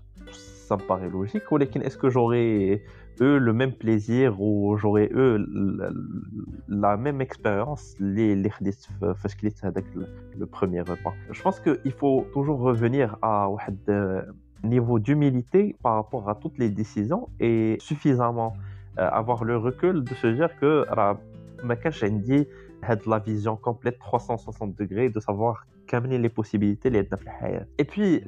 ça 0.69 0.77
me 0.77 0.81
paraît 0.89 1.11
logique 1.11 1.53
ولكن 1.53 1.81
est-ce 1.83 1.99
que 1.99 2.09
j'aurais 2.09 2.81
eu 3.21 3.39
le 3.39 3.53
même 3.53 3.73
plaisir 3.73 4.41
ou 4.41 4.77
j'aurais 4.77 5.09
eu 5.13 5.39
la 6.69 6.97
même 6.97 7.21
expérience 7.21 8.01
اللي 8.01 8.33
اللي 8.33 8.51
خديت 8.51 8.87
فاش 9.17 9.37
كليت 9.37 9.65
هذاك 9.65 9.85
le 10.41 10.47
premier 10.47 10.83
repas 10.91 11.35
je 11.37 11.43
pense 11.43 11.61
que 11.61 11.81
il 11.85 11.93
faut 11.93 12.25
toujours 12.35 12.61
revenir 12.61 13.17
à 13.23 13.47
واحد 13.47 13.79
niveau 14.64 15.00
d'humilité 15.00 15.76
par 15.82 15.96
rapport 15.96 16.30
à 16.30 16.36
toutes 16.36 16.58
les 16.58 16.70
décisions 16.70 17.30
et 17.40 17.78
suffisamment 17.80 18.54
euh, 18.98 19.10
avoir 19.10 19.44
le 19.44 19.58
recul 19.58 20.04
de 20.04 20.14
se 20.16 20.28
dire 20.28 20.50
que 20.60 20.86
Makash 21.64 22.04
a 22.04 22.96
de 22.96 23.10
la 23.10 23.20
vision 23.20 23.56
complète 23.56 24.00
360 24.00 24.76
degrés 24.76 25.10
de 25.10 25.20
savoir 25.20 25.66
qu'amener 25.88 26.18
les 26.18 26.30
possibilités 26.30 26.90
les 26.90 27.08
et 27.78 27.84
puis 27.84 28.22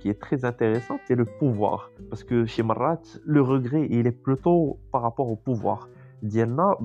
qui 0.00 0.08
est 0.08 0.20
très 0.20 0.44
intéressante 0.44 1.00
c'est 1.06 1.14
le 1.14 1.24
pouvoir. 1.24 1.90
Parce 2.08 2.24
que 2.24 2.44
chez 2.46 2.62
Marat 2.62 3.00
le 3.24 3.40
regret 3.40 3.86
il 3.90 4.06
est 4.06 4.22
plutôt 4.22 4.78
par 4.92 5.02
rapport 5.02 5.30
au 5.30 5.36
pouvoir. 5.36 5.88
d'Yelna 6.22 6.76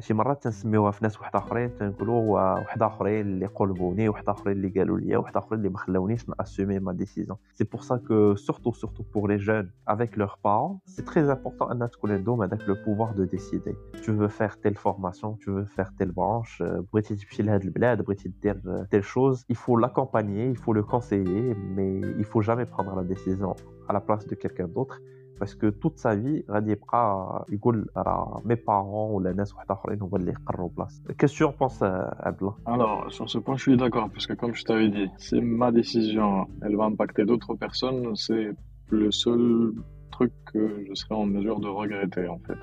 شي 0.00 0.14
مرات 0.14 0.42
تنسميوها 0.42 0.90
في 0.90 0.98
ناس 1.02 1.20
واحد 1.20 1.36
اخرين 1.36 1.76
تنقولوا 1.76 2.20
واحد 2.20 2.82
اخرين 2.82 3.26
اللي 3.26 3.46
قلبوني 3.46 4.08
واحد 4.08 4.28
اخرين 4.28 4.56
اللي 4.56 4.68
قالوا 4.68 4.98
لي 4.98 5.16
واحد 5.16 5.36
اخرين 5.36 5.58
اللي 5.58 5.68
ما 5.68 5.78
خلاونيش 5.78 6.28
ناسومي 6.28 6.78
ما 6.78 6.92
ديسيزون 6.92 7.36
سي 7.54 7.64
بور 7.64 7.80
سا 7.80 7.96
كو 7.96 8.34
سورتو 8.34 8.72
سورتو 8.72 9.02
بور 9.14 9.30
لي 9.30 9.36
جون 9.36 9.70
افيك 9.88 10.18
لور 10.18 10.34
بارون 10.44 10.78
سي 10.86 11.02
تري 11.02 11.32
امبورطون 11.32 11.82
ان 11.82 11.90
تكون 11.90 12.12
عندهم 12.12 12.42
هذاك 12.42 12.68
لو 12.68 12.76
بوفوار 12.86 13.12
دو 13.12 13.24
ديسيدي 13.24 13.74
tu 13.94 14.10
veux 14.10 14.28
faire 14.28 14.54
telle 14.60 14.78
formation 14.86 15.36
tu 15.44 15.50
veux 15.50 15.64
faire 15.64 15.90
telle 15.98 16.12
branche 16.12 16.62
بغيتي 16.62 17.16
تمشي 17.16 17.42
لهاد 17.42 17.62
البلاد 17.62 18.02
بغيتي 18.02 18.32
دير 18.42 18.86
telle 18.94 19.04
chose 19.04 19.44
il 19.52 19.56
faut 19.56 19.76
l'accompagner 19.76 20.50
il 20.50 20.56
faut 20.56 20.74
le 20.74 20.82
conseiller 20.82 21.54
mais 21.76 22.00
il 22.18 22.24
faut 22.24 22.42
jamais 22.42 22.66
prendre 22.66 22.96
la 22.96 23.04
décision 23.04 23.54
à 23.88 23.92
la 23.92 24.00
place 24.00 24.26
de 24.26 24.34
quelqu'un 24.34 24.68
d'autre 24.68 25.00
parce 25.38 25.54
que 25.54 25.66
toute 25.66 25.98
sa 25.98 26.14
vie 26.14 26.44
غادي 26.50 26.72
يبقى 26.72 27.46
يقول 27.48 27.86
راه 27.96 28.42
مي 28.44 28.54
بارون 28.54 29.10
ولا 29.10 29.32
ناس 29.32 29.54
واحد 29.54 29.70
اخرين 29.70 30.02
هما 30.02 30.16
اللي 30.18 30.30
يقرروا 30.30 30.68
بلاصه 30.76 31.02
qu'est-ce 31.08 31.32
que 31.32 31.38
tu 31.38 31.44
en 31.44 31.52
penses 31.52 31.82
Abdallah 32.28 32.54
alors 32.66 33.12
sur 33.16 33.26
ce 33.30 33.38
point 33.38 33.56
je 33.56 33.62
suis 33.62 33.76
d'accord 33.76 34.08
parce 34.10 34.26
que 34.26 34.34
comme 34.40 34.54
je 34.54 34.64
t'avais 34.64 34.88
dit 34.88 35.08
si 35.26 35.40
ma 35.40 35.72
décision 35.72 36.30
elle 36.62 36.76
va 36.76 36.84
impacter 36.84 37.24
d'autres 37.24 37.54
personnes 37.64 38.14
c'est 38.24 38.48
le 38.90 39.10
seul 39.10 39.72
truc 40.16 40.32
que 40.52 40.62
je 40.86 40.94
serai 41.00 41.14
en 41.24 41.26
mesure 41.36 41.58
de 41.66 41.70
regretter 41.80 42.24
en 42.36 42.40
fait 42.46 42.60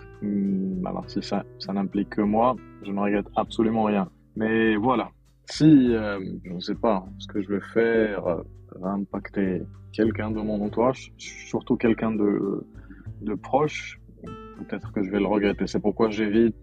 alors 0.89 1.05
si 1.13 1.19
ça 1.29 1.39
ça 1.63 1.69
n'implique 1.77 2.11
que 2.17 2.23
moi 2.35 2.47
je 2.85 2.91
ne 2.95 2.99
regrette 3.05 3.29
absolument 3.43 3.85
rien 3.91 4.05
mais 4.39 4.75
voilà 4.87 5.07
si 5.57 5.69
euh, 5.93 6.19
je 6.45 6.51
ne 6.57 6.63
sais 6.67 6.79
pas 6.85 6.97
ce 7.21 7.27
que 7.31 7.39
je 7.43 7.49
vais 7.53 7.65
faire 7.77 8.19
va 8.80 8.90
impacter 8.90 9.62
quelqu'un 9.92 10.30
de 10.30 10.40
mon 10.40 10.64
entourage, 10.64 11.12
surtout 11.18 11.76
quelqu'un 11.76 12.12
de, 12.12 12.66
de 13.22 13.34
proche, 13.34 14.00
peut-être 14.58 14.92
que 14.92 15.02
je 15.02 15.10
vais 15.10 15.20
le 15.20 15.26
regretter. 15.26 15.66
C'est 15.66 15.80
pourquoi 15.80 16.10
j'évite 16.10 16.56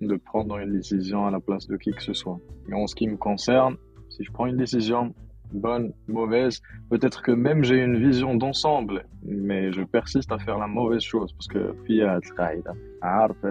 de 0.00 0.16
prendre 0.16 0.58
une 0.58 0.72
décision 0.72 1.26
à 1.26 1.30
la 1.30 1.40
place 1.40 1.66
de 1.66 1.76
qui 1.76 1.92
que 1.92 2.02
ce 2.02 2.14
soit. 2.14 2.38
Mais 2.68 2.76
en 2.76 2.86
ce 2.86 2.94
qui 2.94 3.06
me 3.06 3.16
concerne, 3.16 3.76
si 4.08 4.24
je 4.24 4.32
prends 4.32 4.46
une 4.46 4.56
décision, 4.56 5.14
bonne, 5.52 5.92
mauvaise, 6.08 6.62
peut-être 6.90 7.22
que 7.22 7.32
même 7.32 7.64
j'ai 7.64 7.82
une 7.82 7.98
vision 7.98 8.34
d'ensemble, 8.34 9.04
mais 9.22 9.72
je 9.72 9.82
persiste 9.82 10.32
à 10.32 10.38
faire 10.38 10.58
la 10.58 10.66
mauvaise 10.66 11.02
chose 11.02 11.32
parce 11.32 11.48
que 11.48 11.74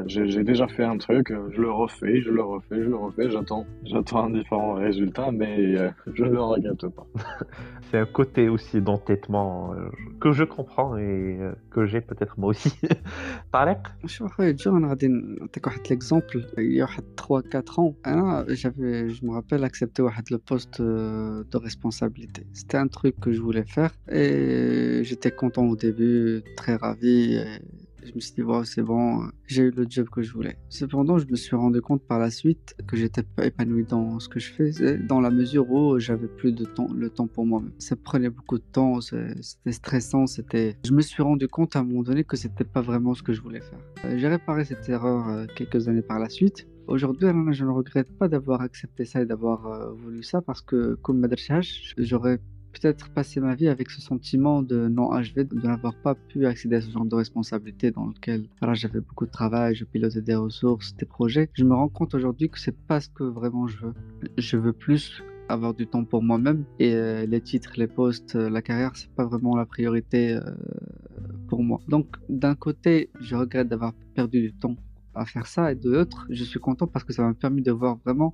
j'ai 0.06 0.44
déjà 0.44 0.66
fait 0.68 0.84
un 0.84 0.98
truc, 0.98 1.32
je 1.54 1.60
le 1.60 1.70
refais, 1.70 2.20
je 2.20 2.30
le 2.30 2.42
refais, 2.42 2.78
je 2.82 2.88
le 2.88 2.96
refais, 2.96 3.30
j'attends, 3.30 3.64
j'attends 3.84 4.24
un 4.26 4.30
différent 4.30 4.74
résultat, 4.74 5.30
mais 5.30 5.76
je 6.12 6.24
ne 6.24 6.30
le 6.30 6.40
regrette 6.40 6.86
pas. 6.88 7.06
C'est 7.90 7.98
un 7.98 8.06
côté 8.06 8.48
aussi 8.48 8.80
d'entêtement 8.80 9.74
que 10.20 10.32
je 10.32 10.44
comprends 10.44 10.96
et 10.96 11.38
que 11.70 11.86
j'ai 11.86 12.00
peut-être 12.00 12.34
moi 12.38 12.50
aussi. 12.50 12.72
Tarek 13.52 13.82
شوف 14.06 14.26
اخويا 14.26 14.50
جو 14.50 14.76
انا 14.76 14.88
غادي 14.88 15.08
نعطيك 15.08 15.66
واحد 15.66 15.80
ليكزومبل 15.90 16.44
il 16.58 16.76
y 16.76 16.78
a 16.78 16.82
واحد 16.82 17.04
3 17.16 17.42
4 17.42 17.78
ans 17.78 17.94
انا 18.06 18.44
j'avais 18.48 19.08
je 19.10 19.24
me 19.24 19.30
rappelle 19.30 19.64
accepté 19.64 20.00
واحد 20.00 20.28
le 20.32 20.38
poste 20.38 20.82
de 20.82 21.56
responsabilité 21.56 22.46
c'était 22.52 22.78
un 22.78 22.88
truc 22.88 23.14
que 23.20 23.32
je 23.32 23.40
voulais 23.40 23.64
faire 23.64 23.92
et 24.08 25.02
j'étais 25.04 25.30
content 25.30 25.66
au 25.66 25.76
début 25.76 26.42
très 26.56 26.76
ravi 26.76 27.34
et 27.34 27.44
Je 28.03 28.13
me 28.13 28.19
suis 28.19 28.33
dit, 28.33 28.41
c'est 28.63 28.81
bon, 28.81 29.29
j'ai 29.45 29.63
eu 29.63 29.71
le 29.71 29.85
job 29.89 30.07
que 30.09 30.21
je 30.21 30.33
voulais. 30.33 30.57
Cependant, 30.69 31.17
je 31.17 31.27
me 31.27 31.35
suis 31.35 31.55
rendu 31.55 31.81
compte 31.81 32.01
par 32.01 32.19
la 32.19 32.31
suite 32.31 32.75
que 32.87 32.95
j'étais 32.95 33.23
pas 33.23 33.45
épanoui 33.45 33.83
dans 33.83 34.19
ce 34.19 34.29
que 34.29 34.39
je 34.39 34.51
faisais, 34.51 34.97
dans 34.97 35.21
la 35.21 35.29
mesure 35.29 35.69
où 35.71 35.99
j'avais 35.99 36.27
plus 36.27 36.51
de 36.51 36.65
temps, 36.65 36.87
le 36.93 37.09
temps 37.09 37.27
pour 37.27 37.45
moi-même. 37.45 37.71
Ça 37.77 37.95
prenait 37.95 38.29
beaucoup 38.29 38.57
de 38.57 38.63
temps, 38.63 39.01
c'était 39.01 39.71
stressant, 39.71 40.27
c'était. 40.27 40.77
Je 40.85 40.93
me 40.93 41.01
suis 41.01 41.21
rendu 41.23 41.47
compte 41.47 41.75
à 41.75 41.79
un 41.79 41.83
moment 41.83 42.03
donné 42.03 42.23
que 42.23 42.37
c'était 42.37 42.63
pas 42.63 42.81
vraiment 42.81 43.13
ce 43.13 43.23
que 43.23 43.33
je 43.33 43.41
voulais 43.41 43.61
faire. 43.61 43.79
Euh, 44.05 44.17
j'ai 44.17 44.27
réparé 44.27 44.65
cette 44.65 44.87
erreur 44.89 45.27
euh, 45.27 45.45
quelques 45.55 45.87
années 45.87 46.01
par 46.01 46.19
la 46.19 46.29
suite. 46.29 46.67
Aujourd'hui, 46.87 47.27
je 47.51 47.65
ne 47.65 47.69
regrette 47.69 48.11
pas 48.17 48.27
d'avoir 48.27 48.61
accepté 48.61 49.05
ça 49.05 49.21
et 49.21 49.25
d'avoir 49.25 49.67
euh, 49.67 49.91
voulu 49.91 50.23
ça 50.23 50.41
parce 50.41 50.61
que, 50.61 50.95
comme 50.95 51.19
Madrashah, 51.19 51.61
j'aurais 51.97 52.39
peut-être 52.71 53.09
passé 53.09 53.39
ma 53.39 53.55
vie 53.55 53.67
avec 53.67 53.89
ce 53.89 54.01
sentiment 54.01 54.61
de 54.61 54.87
non-HV, 54.87 55.43
de 55.43 55.67
n'avoir 55.67 55.95
pas 55.95 56.15
pu 56.15 56.45
accéder 56.45 56.77
à 56.77 56.81
ce 56.81 56.91
genre 56.91 57.05
de 57.05 57.15
responsabilité 57.15 57.91
dans 57.91 58.07
lequel 58.07 58.47
j'avais 58.73 59.01
beaucoup 59.01 59.25
de 59.25 59.31
travail, 59.31 59.75
je 59.75 59.85
pilotais 59.85 60.21
des 60.21 60.35
ressources, 60.35 60.95
des 60.95 61.05
projets. 61.05 61.49
Je 61.53 61.63
me 61.63 61.73
rends 61.73 61.89
compte 61.89 62.13
aujourd'hui 62.13 62.49
que 62.49 62.59
c'est 62.59 62.77
pas 62.77 62.99
ce 62.99 63.09
que 63.09 63.23
vraiment 63.23 63.67
je 63.67 63.77
veux. 63.77 63.93
Je 64.37 64.57
veux 64.57 64.73
plus 64.73 65.23
avoir 65.49 65.73
du 65.73 65.87
temps 65.87 66.05
pour 66.05 66.21
moi-même 66.21 66.63
et 66.77 66.93
euh, 66.93 67.25
les 67.25 67.41
titres, 67.41 67.71
les 67.75 67.87
postes, 67.87 68.35
euh, 68.35 68.49
la 68.49 68.61
carrière, 68.61 68.91
c'est 68.95 69.09
pas 69.11 69.25
vraiment 69.25 69.55
la 69.55 69.65
priorité 69.65 70.33
euh, 70.33 70.41
pour 71.47 71.63
moi. 71.63 71.79
Donc 71.87 72.17
d'un 72.29 72.55
côté, 72.55 73.09
je 73.19 73.35
regrette 73.35 73.67
d'avoir 73.67 73.93
perdu 74.13 74.41
du 74.41 74.53
temps 74.53 74.75
à 75.19 75.25
faire 75.25 75.47
ça 75.47 75.71
et 75.71 75.75
de 75.75 75.91
l'autre, 75.91 76.25
je 76.29 76.43
suis 76.43 76.59
content 76.59 76.87
parce 76.87 77.03
que 77.05 77.13
ça 77.13 77.23
m'a 77.23 77.33
permis 77.33 77.61
de 77.61 77.71
voir 77.71 77.97
vraiment 78.03 78.33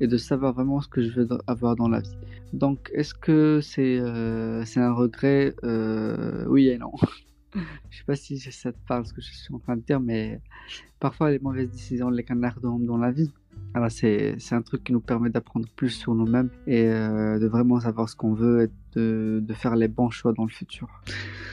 et 0.00 0.06
de 0.06 0.16
savoir 0.16 0.52
vraiment 0.52 0.80
ce 0.80 0.88
que 0.88 1.00
je 1.02 1.20
veux 1.20 1.28
avoir 1.46 1.76
dans 1.76 1.88
la 1.88 2.00
vie. 2.00 2.16
Donc, 2.52 2.90
est-ce 2.94 3.14
que 3.14 3.60
c'est 3.62 3.98
euh, 3.98 4.64
c'est 4.64 4.80
un 4.80 4.92
regret? 4.92 5.54
Euh, 5.64 6.44
Oui 6.48 6.68
et 6.68 6.78
non. 6.78 6.92
je 7.90 7.98
sais 7.98 8.04
pas 8.04 8.16
si 8.16 8.38
ça 8.38 8.72
te 8.72 8.78
parle 8.86 9.06
ce 9.06 9.12
que 9.12 9.22
je 9.22 9.32
suis 9.32 9.54
en 9.54 9.58
train 9.58 9.76
de 9.76 9.82
dire, 9.82 10.00
mais 10.00 10.40
parfois 11.00 11.30
les 11.30 11.38
mauvaises 11.38 11.70
décisions, 11.70 12.10
les 12.10 12.24
canards 12.24 12.60
dans 12.60 12.98
la 12.98 13.10
vie, 13.10 13.32
alors 13.74 13.90
c'est 13.90 14.36
un 14.52 14.62
truc 14.62 14.84
qui 14.84 14.92
nous 14.92 15.00
permet 15.00 15.30
d'apprendre 15.30 15.66
plus 15.76 15.90
sur 15.90 16.14
nous-mêmes 16.14 16.50
et 16.66 16.86
euh, 16.86 17.38
de 17.38 17.46
vraiment 17.46 17.80
savoir 17.80 18.08
ce 18.08 18.16
qu'on 18.16 18.34
veut 18.34 18.64
et 18.64 18.70
de, 18.95 19.39
de, 19.47 19.53
faire 19.53 19.75
les 19.75 19.87
bons 19.87 20.09
choix 20.09 20.33
dans 20.33 20.43
le 20.43 20.49
futur. 20.49 20.87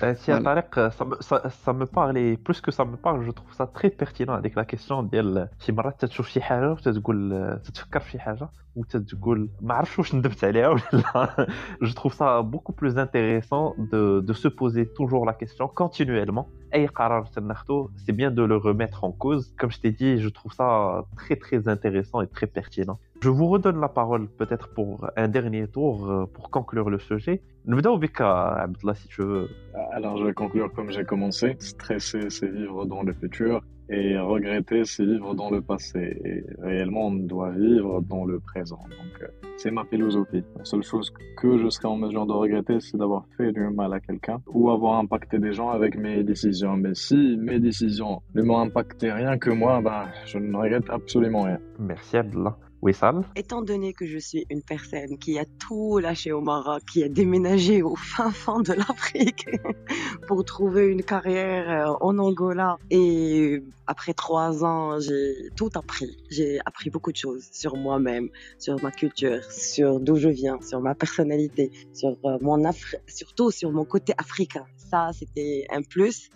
Euh, 0.03 0.15
si 0.17 0.31
voilà. 0.31 0.65
ça, 0.99 1.05
me, 1.05 1.17
ça, 1.21 1.49
ça, 1.51 1.73
me 1.73 1.87
parle 1.87 2.17
et 2.19 2.37
plus 2.37 2.61
que 2.61 2.71
ça 2.71 2.85
me 2.85 2.97
parle, 2.97 3.25
je 3.25 3.31
trouve 3.31 3.53
ça 3.53 3.67
très 3.67 3.91
pertinent 3.91 4.35
avec 4.35 4.55
la 4.55 4.65
question 4.65 5.03
ديال 5.03 5.49
شي 5.59 5.73
مرات 5.73 6.01
تتشوف 6.01 6.29
شي 6.29 6.41
حاجه 6.41 6.73
وتتقول 6.73 7.59
تتفكر 7.65 8.01
في 8.01 8.11
شي 8.11 8.19
حاجه 8.19 8.49
وتتقول 8.77 9.49
ما 9.61 9.75
عرفتش 9.75 9.99
واش 9.99 10.15
ندمت 10.15 10.45
عليها 10.45 10.69
ولا 10.69 10.83
لا 10.93 11.47
je 11.85 11.93
trouve 11.95 12.13
ça 12.13 12.43
beaucoup 12.43 12.73
plus 12.73 12.99
intéressant 12.99 13.75
de, 13.93 14.21
de 14.21 14.33
se 14.33 14.49
poser 14.49 14.87
toujours 14.87 15.27
la 15.27 15.35
question 15.35 15.69
continuellement 15.69 16.47
اي 16.75 16.87
قرار 16.87 17.27
تناخذو 17.27 17.91
c'est 17.97 18.13
bien 18.13 18.31
de 18.31 18.43
le 18.43 18.57
remettre 18.57 19.05
en 19.05 19.13
cause 19.13 19.55
comme 19.59 19.71
je 19.71 19.81
t'ai 19.81 19.91
dit 19.91 20.19
je 20.19 20.29
trouve 20.29 20.53
ça 20.53 20.69
très 21.17 21.37
très 21.37 21.69
intéressant 21.69 22.21
et 22.21 22.27
très 22.27 22.47
pertinent 22.47 22.99
Je 23.24 23.30
vous 23.30 23.48
redonne 23.48 23.80
la 23.80 23.88
parole 23.88 24.28
peut-être 24.28 24.68
pour 24.74 25.10
un 25.16 25.30
dernier 25.30 25.66
tour 25.70 26.12
euh, 26.12 26.26
pour 26.26 26.50
conclure 26.50 26.90
le 26.90 27.00
sujet. 27.00 27.42
Nous 27.66 27.78
venons 27.78 27.96
avec 27.96 28.20
Abdullah 28.20 28.96
si 28.96 29.08
tu 29.08 29.22
veux. 29.22 29.48
Alors 29.94 30.18
je 30.18 30.26
vais 30.26 30.34
conclure 30.34 30.70
comme 30.74 30.92
j'ai 30.92 31.06
commencé. 31.06 31.56
Stresser, 31.60 32.30
c'est 32.30 32.50
vivre 32.50 32.84
dans 32.84 33.02
le 33.02 33.14
futur. 33.14 33.62
Et 33.90 34.20
regretter, 34.20 34.84
c'est 34.84 35.06
vivre 35.06 35.36
dans 35.36 35.50
le 35.50 35.62
passé. 35.62 36.20
Et 36.26 36.44
réellement, 36.62 37.08
on 37.08 37.14
doit 37.14 37.52
vivre 37.52 38.02
dans 38.02 38.26
le 38.26 38.42
présent. 38.42 38.80
Donc, 38.90 39.24
euh, 39.24 39.28
c'est 39.56 39.72
ma 39.72 39.86
philosophie. 39.86 40.44
La 40.58 40.66
seule 40.66 40.84
chose 40.84 41.14
que 41.38 41.58
je 41.58 41.70
serais 41.70 41.88
en 41.88 41.96
mesure 41.96 42.26
de 42.26 42.34
regretter, 42.34 42.82
c'est 42.82 42.98
d'avoir 42.98 43.24
fait 43.38 43.54
du 43.54 43.70
mal 43.70 43.94
à 43.94 44.02
quelqu'un 44.02 44.42
ou 44.54 44.70
avoir 44.70 45.00
impacté 45.00 45.40
des 45.40 45.54
gens 45.54 45.70
avec 45.70 45.98
mes 45.98 46.26
décisions. 46.26 46.76
Mais 46.76 46.94
si 46.94 47.38
mes 47.38 47.62
décisions 47.62 48.22
ne 48.36 48.42
m'ont 48.42 48.60
impacté 48.60 49.14
rien 49.14 49.38
que 49.38 49.50
moi, 49.50 49.80
ben, 49.82 50.10
je 50.26 50.40
ne 50.40 50.58
regrette 50.58 50.90
absolument 50.90 51.44
rien. 51.44 51.60
Merci, 51.80 52.18
Abdullah. 52.18 52.58
Oui, 52.84 52.94
Sam? 52.94 53.24
Étant 53.38 53.62
donné 53.62 53.94
que 53.94 54.06
je 54.06 54.18
suis 54.18 54.46
une 54.50 54.62
personne 54.62 55.18
qui 55.18 55.40
a 55.40 55.46
tout 55.58 56.00
lâché 56.00 56.34
au 56.34 56.42
Maroc, 56.42 56.84
qui 56.92 57.02
a 57.02 57.08
déménagé 57.08 57.82
au 57.82 57.96
fin 58.14 58.30
fond 58.30 58.60
de 58.60 58.74
l'Afrique 58.74 59.48
pour 60.28 60.44
trouver 60.44 60.88
une 60.88 61.02
carrière 61.02 61.70
euh, 61.70 61.96
en 62.02 62.18
Angola 62.18 62.78
et 62.90 63.64
après 63.88 64.14
trois 64.14 64.64
ans, 64.64 65.00
j'ai 65.00 65.50
tout 65.56 65.70
appris. 65.76 66.18
J'ai 66.30 66.60
appris 66.66 66.90
beaucoup 66.90 67.12
de 67.12 67.18
choses 67.18 67.48
sur 67.52 67.76
moi-même, 67.76 68.30
sur 68.60 68.82
ma 68.82 68.92
culture, 68.92 69.44
sur 69.52 70.00
d'où 70.00 70.16
je 70.16 70.30
viens, 70.30 70.60
sur 70.62 70.82
ma 70.82 70.96
personnalité, 70.96 71.72
sur 71.94 72.18
euh, 72.26 72.38
mon 72.42 72.64
Afri 72.64 72.98
surtout 73.08 73.52
sur 73.52 73.72
mon 73.72 73.86
côté 73.86 74.14
africain. 74.18 74.66
Ça, 74.78 75.12
c'était 75.14 75.66
un 75.70 75.82
plus. 75.82 76.30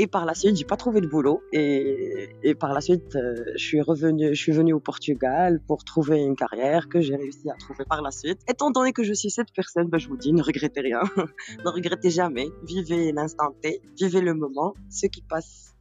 Et 0.00 0.06
par 0.06 0.24
la 0.24 0.34
suite, 0.34 0.54
j'ai 0.56 0.64
pas 0.64 0.76
trouvé 0.76 1.00
de 1.00 1.08
boulot. 1.08 1.42
Et, 1.52 2.54
par 2.60 2.72
la 2.72 2.80
suite, 2.80 3.16
euh, 3.16 3.34
je 3.56 3.64
suis 3.64 3.80
revenu, 3.80 4.28
je 4.28 4.40
suis 4.40 4.52
venu 4.52 4.72
au 4.72 4.78
Portugal 4.78 5.60
pour 5.66 5.82
trouver 5.82 6.18
une 6.20 6.36
carrière 6.36 6.88
que 6.88 7.00
j'ai 7.00 7.16
réussi 7.16 7.50
à 7.50 7.54
trouver 7.54 7.84
par 7.84 8.00
la 8.00 8.12
suite. 8.12 8.38
Étant 8.48 8.70
donné 8.70 8.92
que 8.92 9.02
je 9.02 9.12
suis 9.12 9.30
cette 9.30 9.52
personne, 9.52 9.88
ben, 9.88 9.98
je 9.98 10.08
vous 10.08 10.16
dis, 10.16 10.32
ne 10.32 10.42
regrettez 10.42 10.82
rien. 10.82 11.00
ne 11.64 11.68
regrettez 11.68 12.10
jamais. 12.10 12.46
Vivez 12.62 13.10
l'instant 13.10 13.52
T. 13.60 13.82
Vivez 13.98 14.20
le 14.20 14.34
moment. 14.34 14.72
Ce 14.88 15.08
qui 15.08 15.22
passe, 15.22 15.74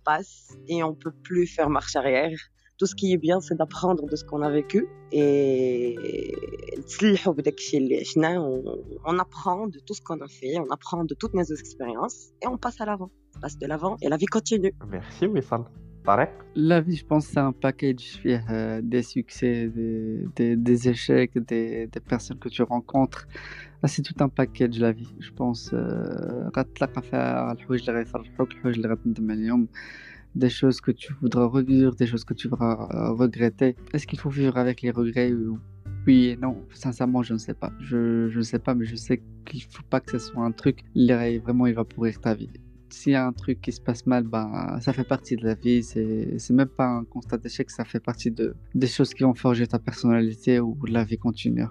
Et 0.67 0.83
on 0.83 0.93
peut 0.93 1.13
plus 1.23 1.47
faire 1.47 1.69
marche 1.69 1.95
arrière 1.95 2.37
tout 2.77 2.85
ce 2.85 2.95
qui 2.95 3.11
est 3.11 3.17
bien, 3.17 3.39
c'est 3.41 3.55
d'apprendre 3.55 4.05
de 4.05 4.15
ce 4.15 4.23
qu'on 4.23 4.43
a 4.43 4.51
vécu 4.51 4.87
et 5.11 5.95
on 9.05 9.19
apprend 9.19 9.67
de 9.67 9.79
tout 9.79 9.95
ce 9.95 10.01
qu'on 10.01 10.21
a 10.21 10.27
fait, 10.27 10.59
on 10.59 10.69
apprend 10.71 11.03
de 11.03 11.15
toutes 11.15 11.33
nos 11.33 11.43
expériences 11.43 12.33
et 12.43 12.47
on 12.47 12.57
passe 12.57 12.79
à 12.79 12.85
l'avant 12.85 13.09
passe 13.37 13.57
de 13.57 13.67
l'avant 13.67 13.97
et 14.01 14.09
la 14.09 14.17
vie 14.17 14.25
continue. 14.25 14.73
Merci 14.87 15.27
Wissam. 15.27 15.65
La 16.55 16.79
vie, 16.79 16.95
je 16.95 17.05
pense, 17.05 17.25
c'est 17.25 17.39
un 17.39 17.51
package 17.51 18.21
euh, 18.25 18.79
des 18.81 19.03
succès, 19.03 19.67
des, 19.67 20.25
des, 20.37 20.55
des 20.55 20.87
échecs, 20.87 21.37
des, 21.37 21.89
personnes 22.07 22.39
que 22.39 22.47
tu 22.47 22.61
rencontres. 22.63 23.27
Ah, 23.83 23.89
c'est 23.89 24.03
tout 24.03 24.15
un 24.21 24.29
package, 24.29 24.79
la 24.79 24.93
vie. 24.93 25.13
Je 25.19 25.31
pense, 25.31 25.71
euh, 25.73 26.49
des 30.35 30.49
choses 30.49 30.79
que 30.79 30.91
tu 30.91 31.13
voudras 31.21 31.45
revivre, 31.45 31.93
des 31.95 32.07
choses 32.07 32.23
que 32.23 32.33
tu 32.33 32.47
voudras 32.47 32.87
euh, 32.93 33.11
regretter. 33.11 33.75
Est-ce 33.93 34.07
qu'il 34.07 34.19
faut 34.19 34.29
vivre 34.29 34.57
avec 34.57 34.81
les 34.81 34.91
regrets 34.91 35.33
oui 36.05 36.27
et 36.27 36.37
non, 36.37 36.65
sincèrement, 36.73 37.21
je 37.21 37.33
ne 37.33 37.37
sais 37.37 37.53
pas. 37.53 37.73
Je 37.81 38.33
ne 38.33 38.41
sais 38.43 38.59
pas, 38.59 38.73
mais 38.75 38.85
je 38.85 38.95
sais 38.95 39.21
qu'il 39.45 39.59
ne 39.59 39.65
faut 39.69 39.83
pas 39.89 39.99
que 39.99 40.11
ce 40.11 40.19
soit 40.19 40.41
un 40.41 40.53
truc, 40.53 40.85
vraiment, 40.95 41.67
il 41.67 41.73
va 41.73 41.83
pourrir 41.83 42.21
ta 42.21 42.33
vie 42.33 42.49
s'il 42.89 43.13
y 43.13 43.15
a 43.15 43.25
un 43.25 43.33
truc 43.33 43.61
qui 43.61 43.71
se 43.71 43.81
passe 43.81 44.05
mal, 44.05 44.23
ben, 44.23 44.77
ça 44.81 44.93
fait 44.93 45.03
partie 45.03 45.35
de 45.35 45.45
la 45.45 45.55
vie. 45.55 45.83
C'est 45.83 46.51
même 46.51 46.67
pas 46.67 46.87
un 46.87 47.03
constat 47.03 47.37
d'échec, 47.37 47.69
ça 47.69 47.85
fait 47.85 47.99
partie 47.99 48.31
de, 48.31 48.55
des 48.75 48.87
choses 48.87 49.13
qui 49.13 49.23
vont 49.23 49.33
forger 49.33 49.67
ta 49.67 49.79
personnalité 49.79 50.59
ou 50.59 50.77
la 50.87 51.03
vie 51.03 51.17
continue. 51.17 51.65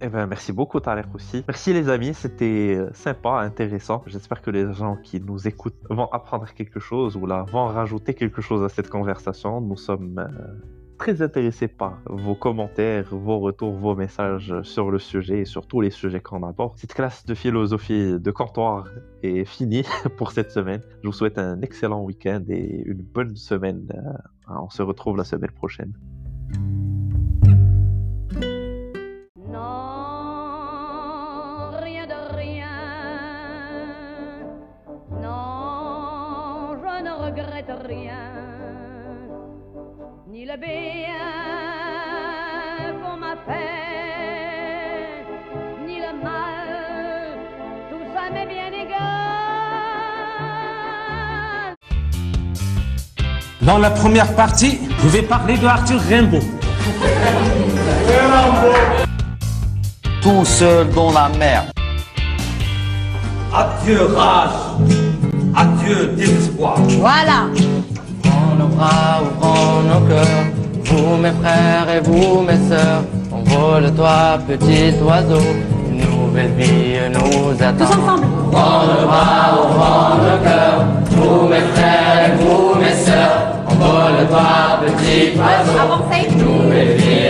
Eh 0.00 0.08
ben, 0.08 0.26
merci 0.26 0.52
beaucoup, 0.52 0.80
Tarek 0.80 1.14
aussi. 1.14 1.44
Merci, 1.46 1.72
les 1.72 1.88
amis. 1.88 2.14
C'était 2.14 2.76
euh, 2.76 2.90
sympa, 2.92 3.40
intéressant. 3.40 4.02
J'espère 4.06 4.40
que 4.42 4.50
les 4.50 4.72
gens 4.72 4.96
qui 5.02 5.20
nous 5.20 5.46
écoutent 5.46 5.76
vont 5.90 6.06
apprendre 6.06 6.46
quelque 6.52 6.80
chose 6.80 7.16
ou 7.16 7.26
là, 7.26 7.44
vont 7.50 7.66
rajouter 7.66 8.14
quelque 8.14 8.40
chose 8.40 8.62
à 8.62 8.68
cette 8.68 8.88
conversation. 8.88 9.60
Nous 9.60 9.76
sommes. 9.76 10.18
Euh, 10.18 10.83
très 10.98 11.22
intéressé 11.22 11.68
par 11.68 12.00
vos 12.06 12.34
commentaires, 12.34 13.06
vos 13.10 13.38
retours, 13.38 13.72
vos 13.72 13.94
messages 13.94 14.54
sur 14.62 14.90
le 14.90 14.98
sujet 14.98 15.40
et 15.40 15.44
sur 15.44 15.66
tous 15.66 15.80
les 15.80 15.90
sujets 15.90 16.20
qu'on 16.20 16.42
aborde. 16.42 16.76
Cette 16.76 16.94
classe 16.94 17.24
de 17.26 17.34
philosophie 17.34 18.18
de 18.18 18.30
comptoir 18.30 18.88
est 19.22 19.44
finie 19.44 19.84
pour 20.16 20.32
cette 20.32 20.50
semaine. 20.50 20.82
Je 21.02 21.08
vous 21.08 21.12
souhaite 21.12 21.38
un 21.38 21.60
excellent 21.62 22.02
week-end 22.02 22.42
et 22.48 22.82
une 22.86 23.02
bonne 23.02 23.36
semaine. 23.36 23.86
Euh, 23.94 24.54
on 24.60 24.70
se 24.70 24.82
retrouve 24.82 25.16
la 25.16 25.24
semaine 25.24 25.52
prochaine. 25.52 25.92
Dans 53.64 53.78
la 53.78 53.90
première 53.90 54.30
partie, 54.34 54.78
je 55.02 55.08
vais 55.08 55.22
parler 55.22 55.56
de 55.56 55.66
Arthur 55.66 56.00
Rimbaud. 56.10 56.40
Tout 60.20 60.44
seul 60.44 60.90
dans 60.90 61.12
la 61.12 61.28
mer. 61.38 61.64
Adieu 63.54 64.08
rage, 64.16 64.50
adieu 65.54 66.12
désespoir. 66.16 66.76
Voilà 66.98 67.46
nos 68.58 68.66
bras, 68.66 69.22
ouvrons 69.22 69.82
nos 69.82 70.06
cœurs. 70.08 70.44
Vous 70.84 71.16
mes 71.16 71.32
frères 71.32 71.88
et 71.96 72.00
vous 72.00 72.42
mes 72.42 72.68
sœurs, 72.68 73.02
envole-toi 73.32 74.38
petit 74.46 74.94
oiseau, 75.02 75.40
une 75.90 76.00
nouvelle 76.00 76.52
vie 76.52 76.98
nous 77.12 77.50
attend. 77.62 77.86
Tous 77.86 77.92
ensemble. 77.92 78.26
Ouvrons 78.26 78.86
nos 78.86 79.06
bras, 79.06 79.54
ouvrons 79.58 80.16
nos 80.22 80.44
cœurs, 80.44 80.84
vous 81.10 81.48
mes 81.48 81.60
frères 81.74 82.28
et 82.28 82.42
vous 82.42 82.63
pour 83.78 84.08
le 84.18 84.24
droit 84.26 84.80
petit 84.84 85.38
oiseau, 85.38 86.04
nous 86.38 87.23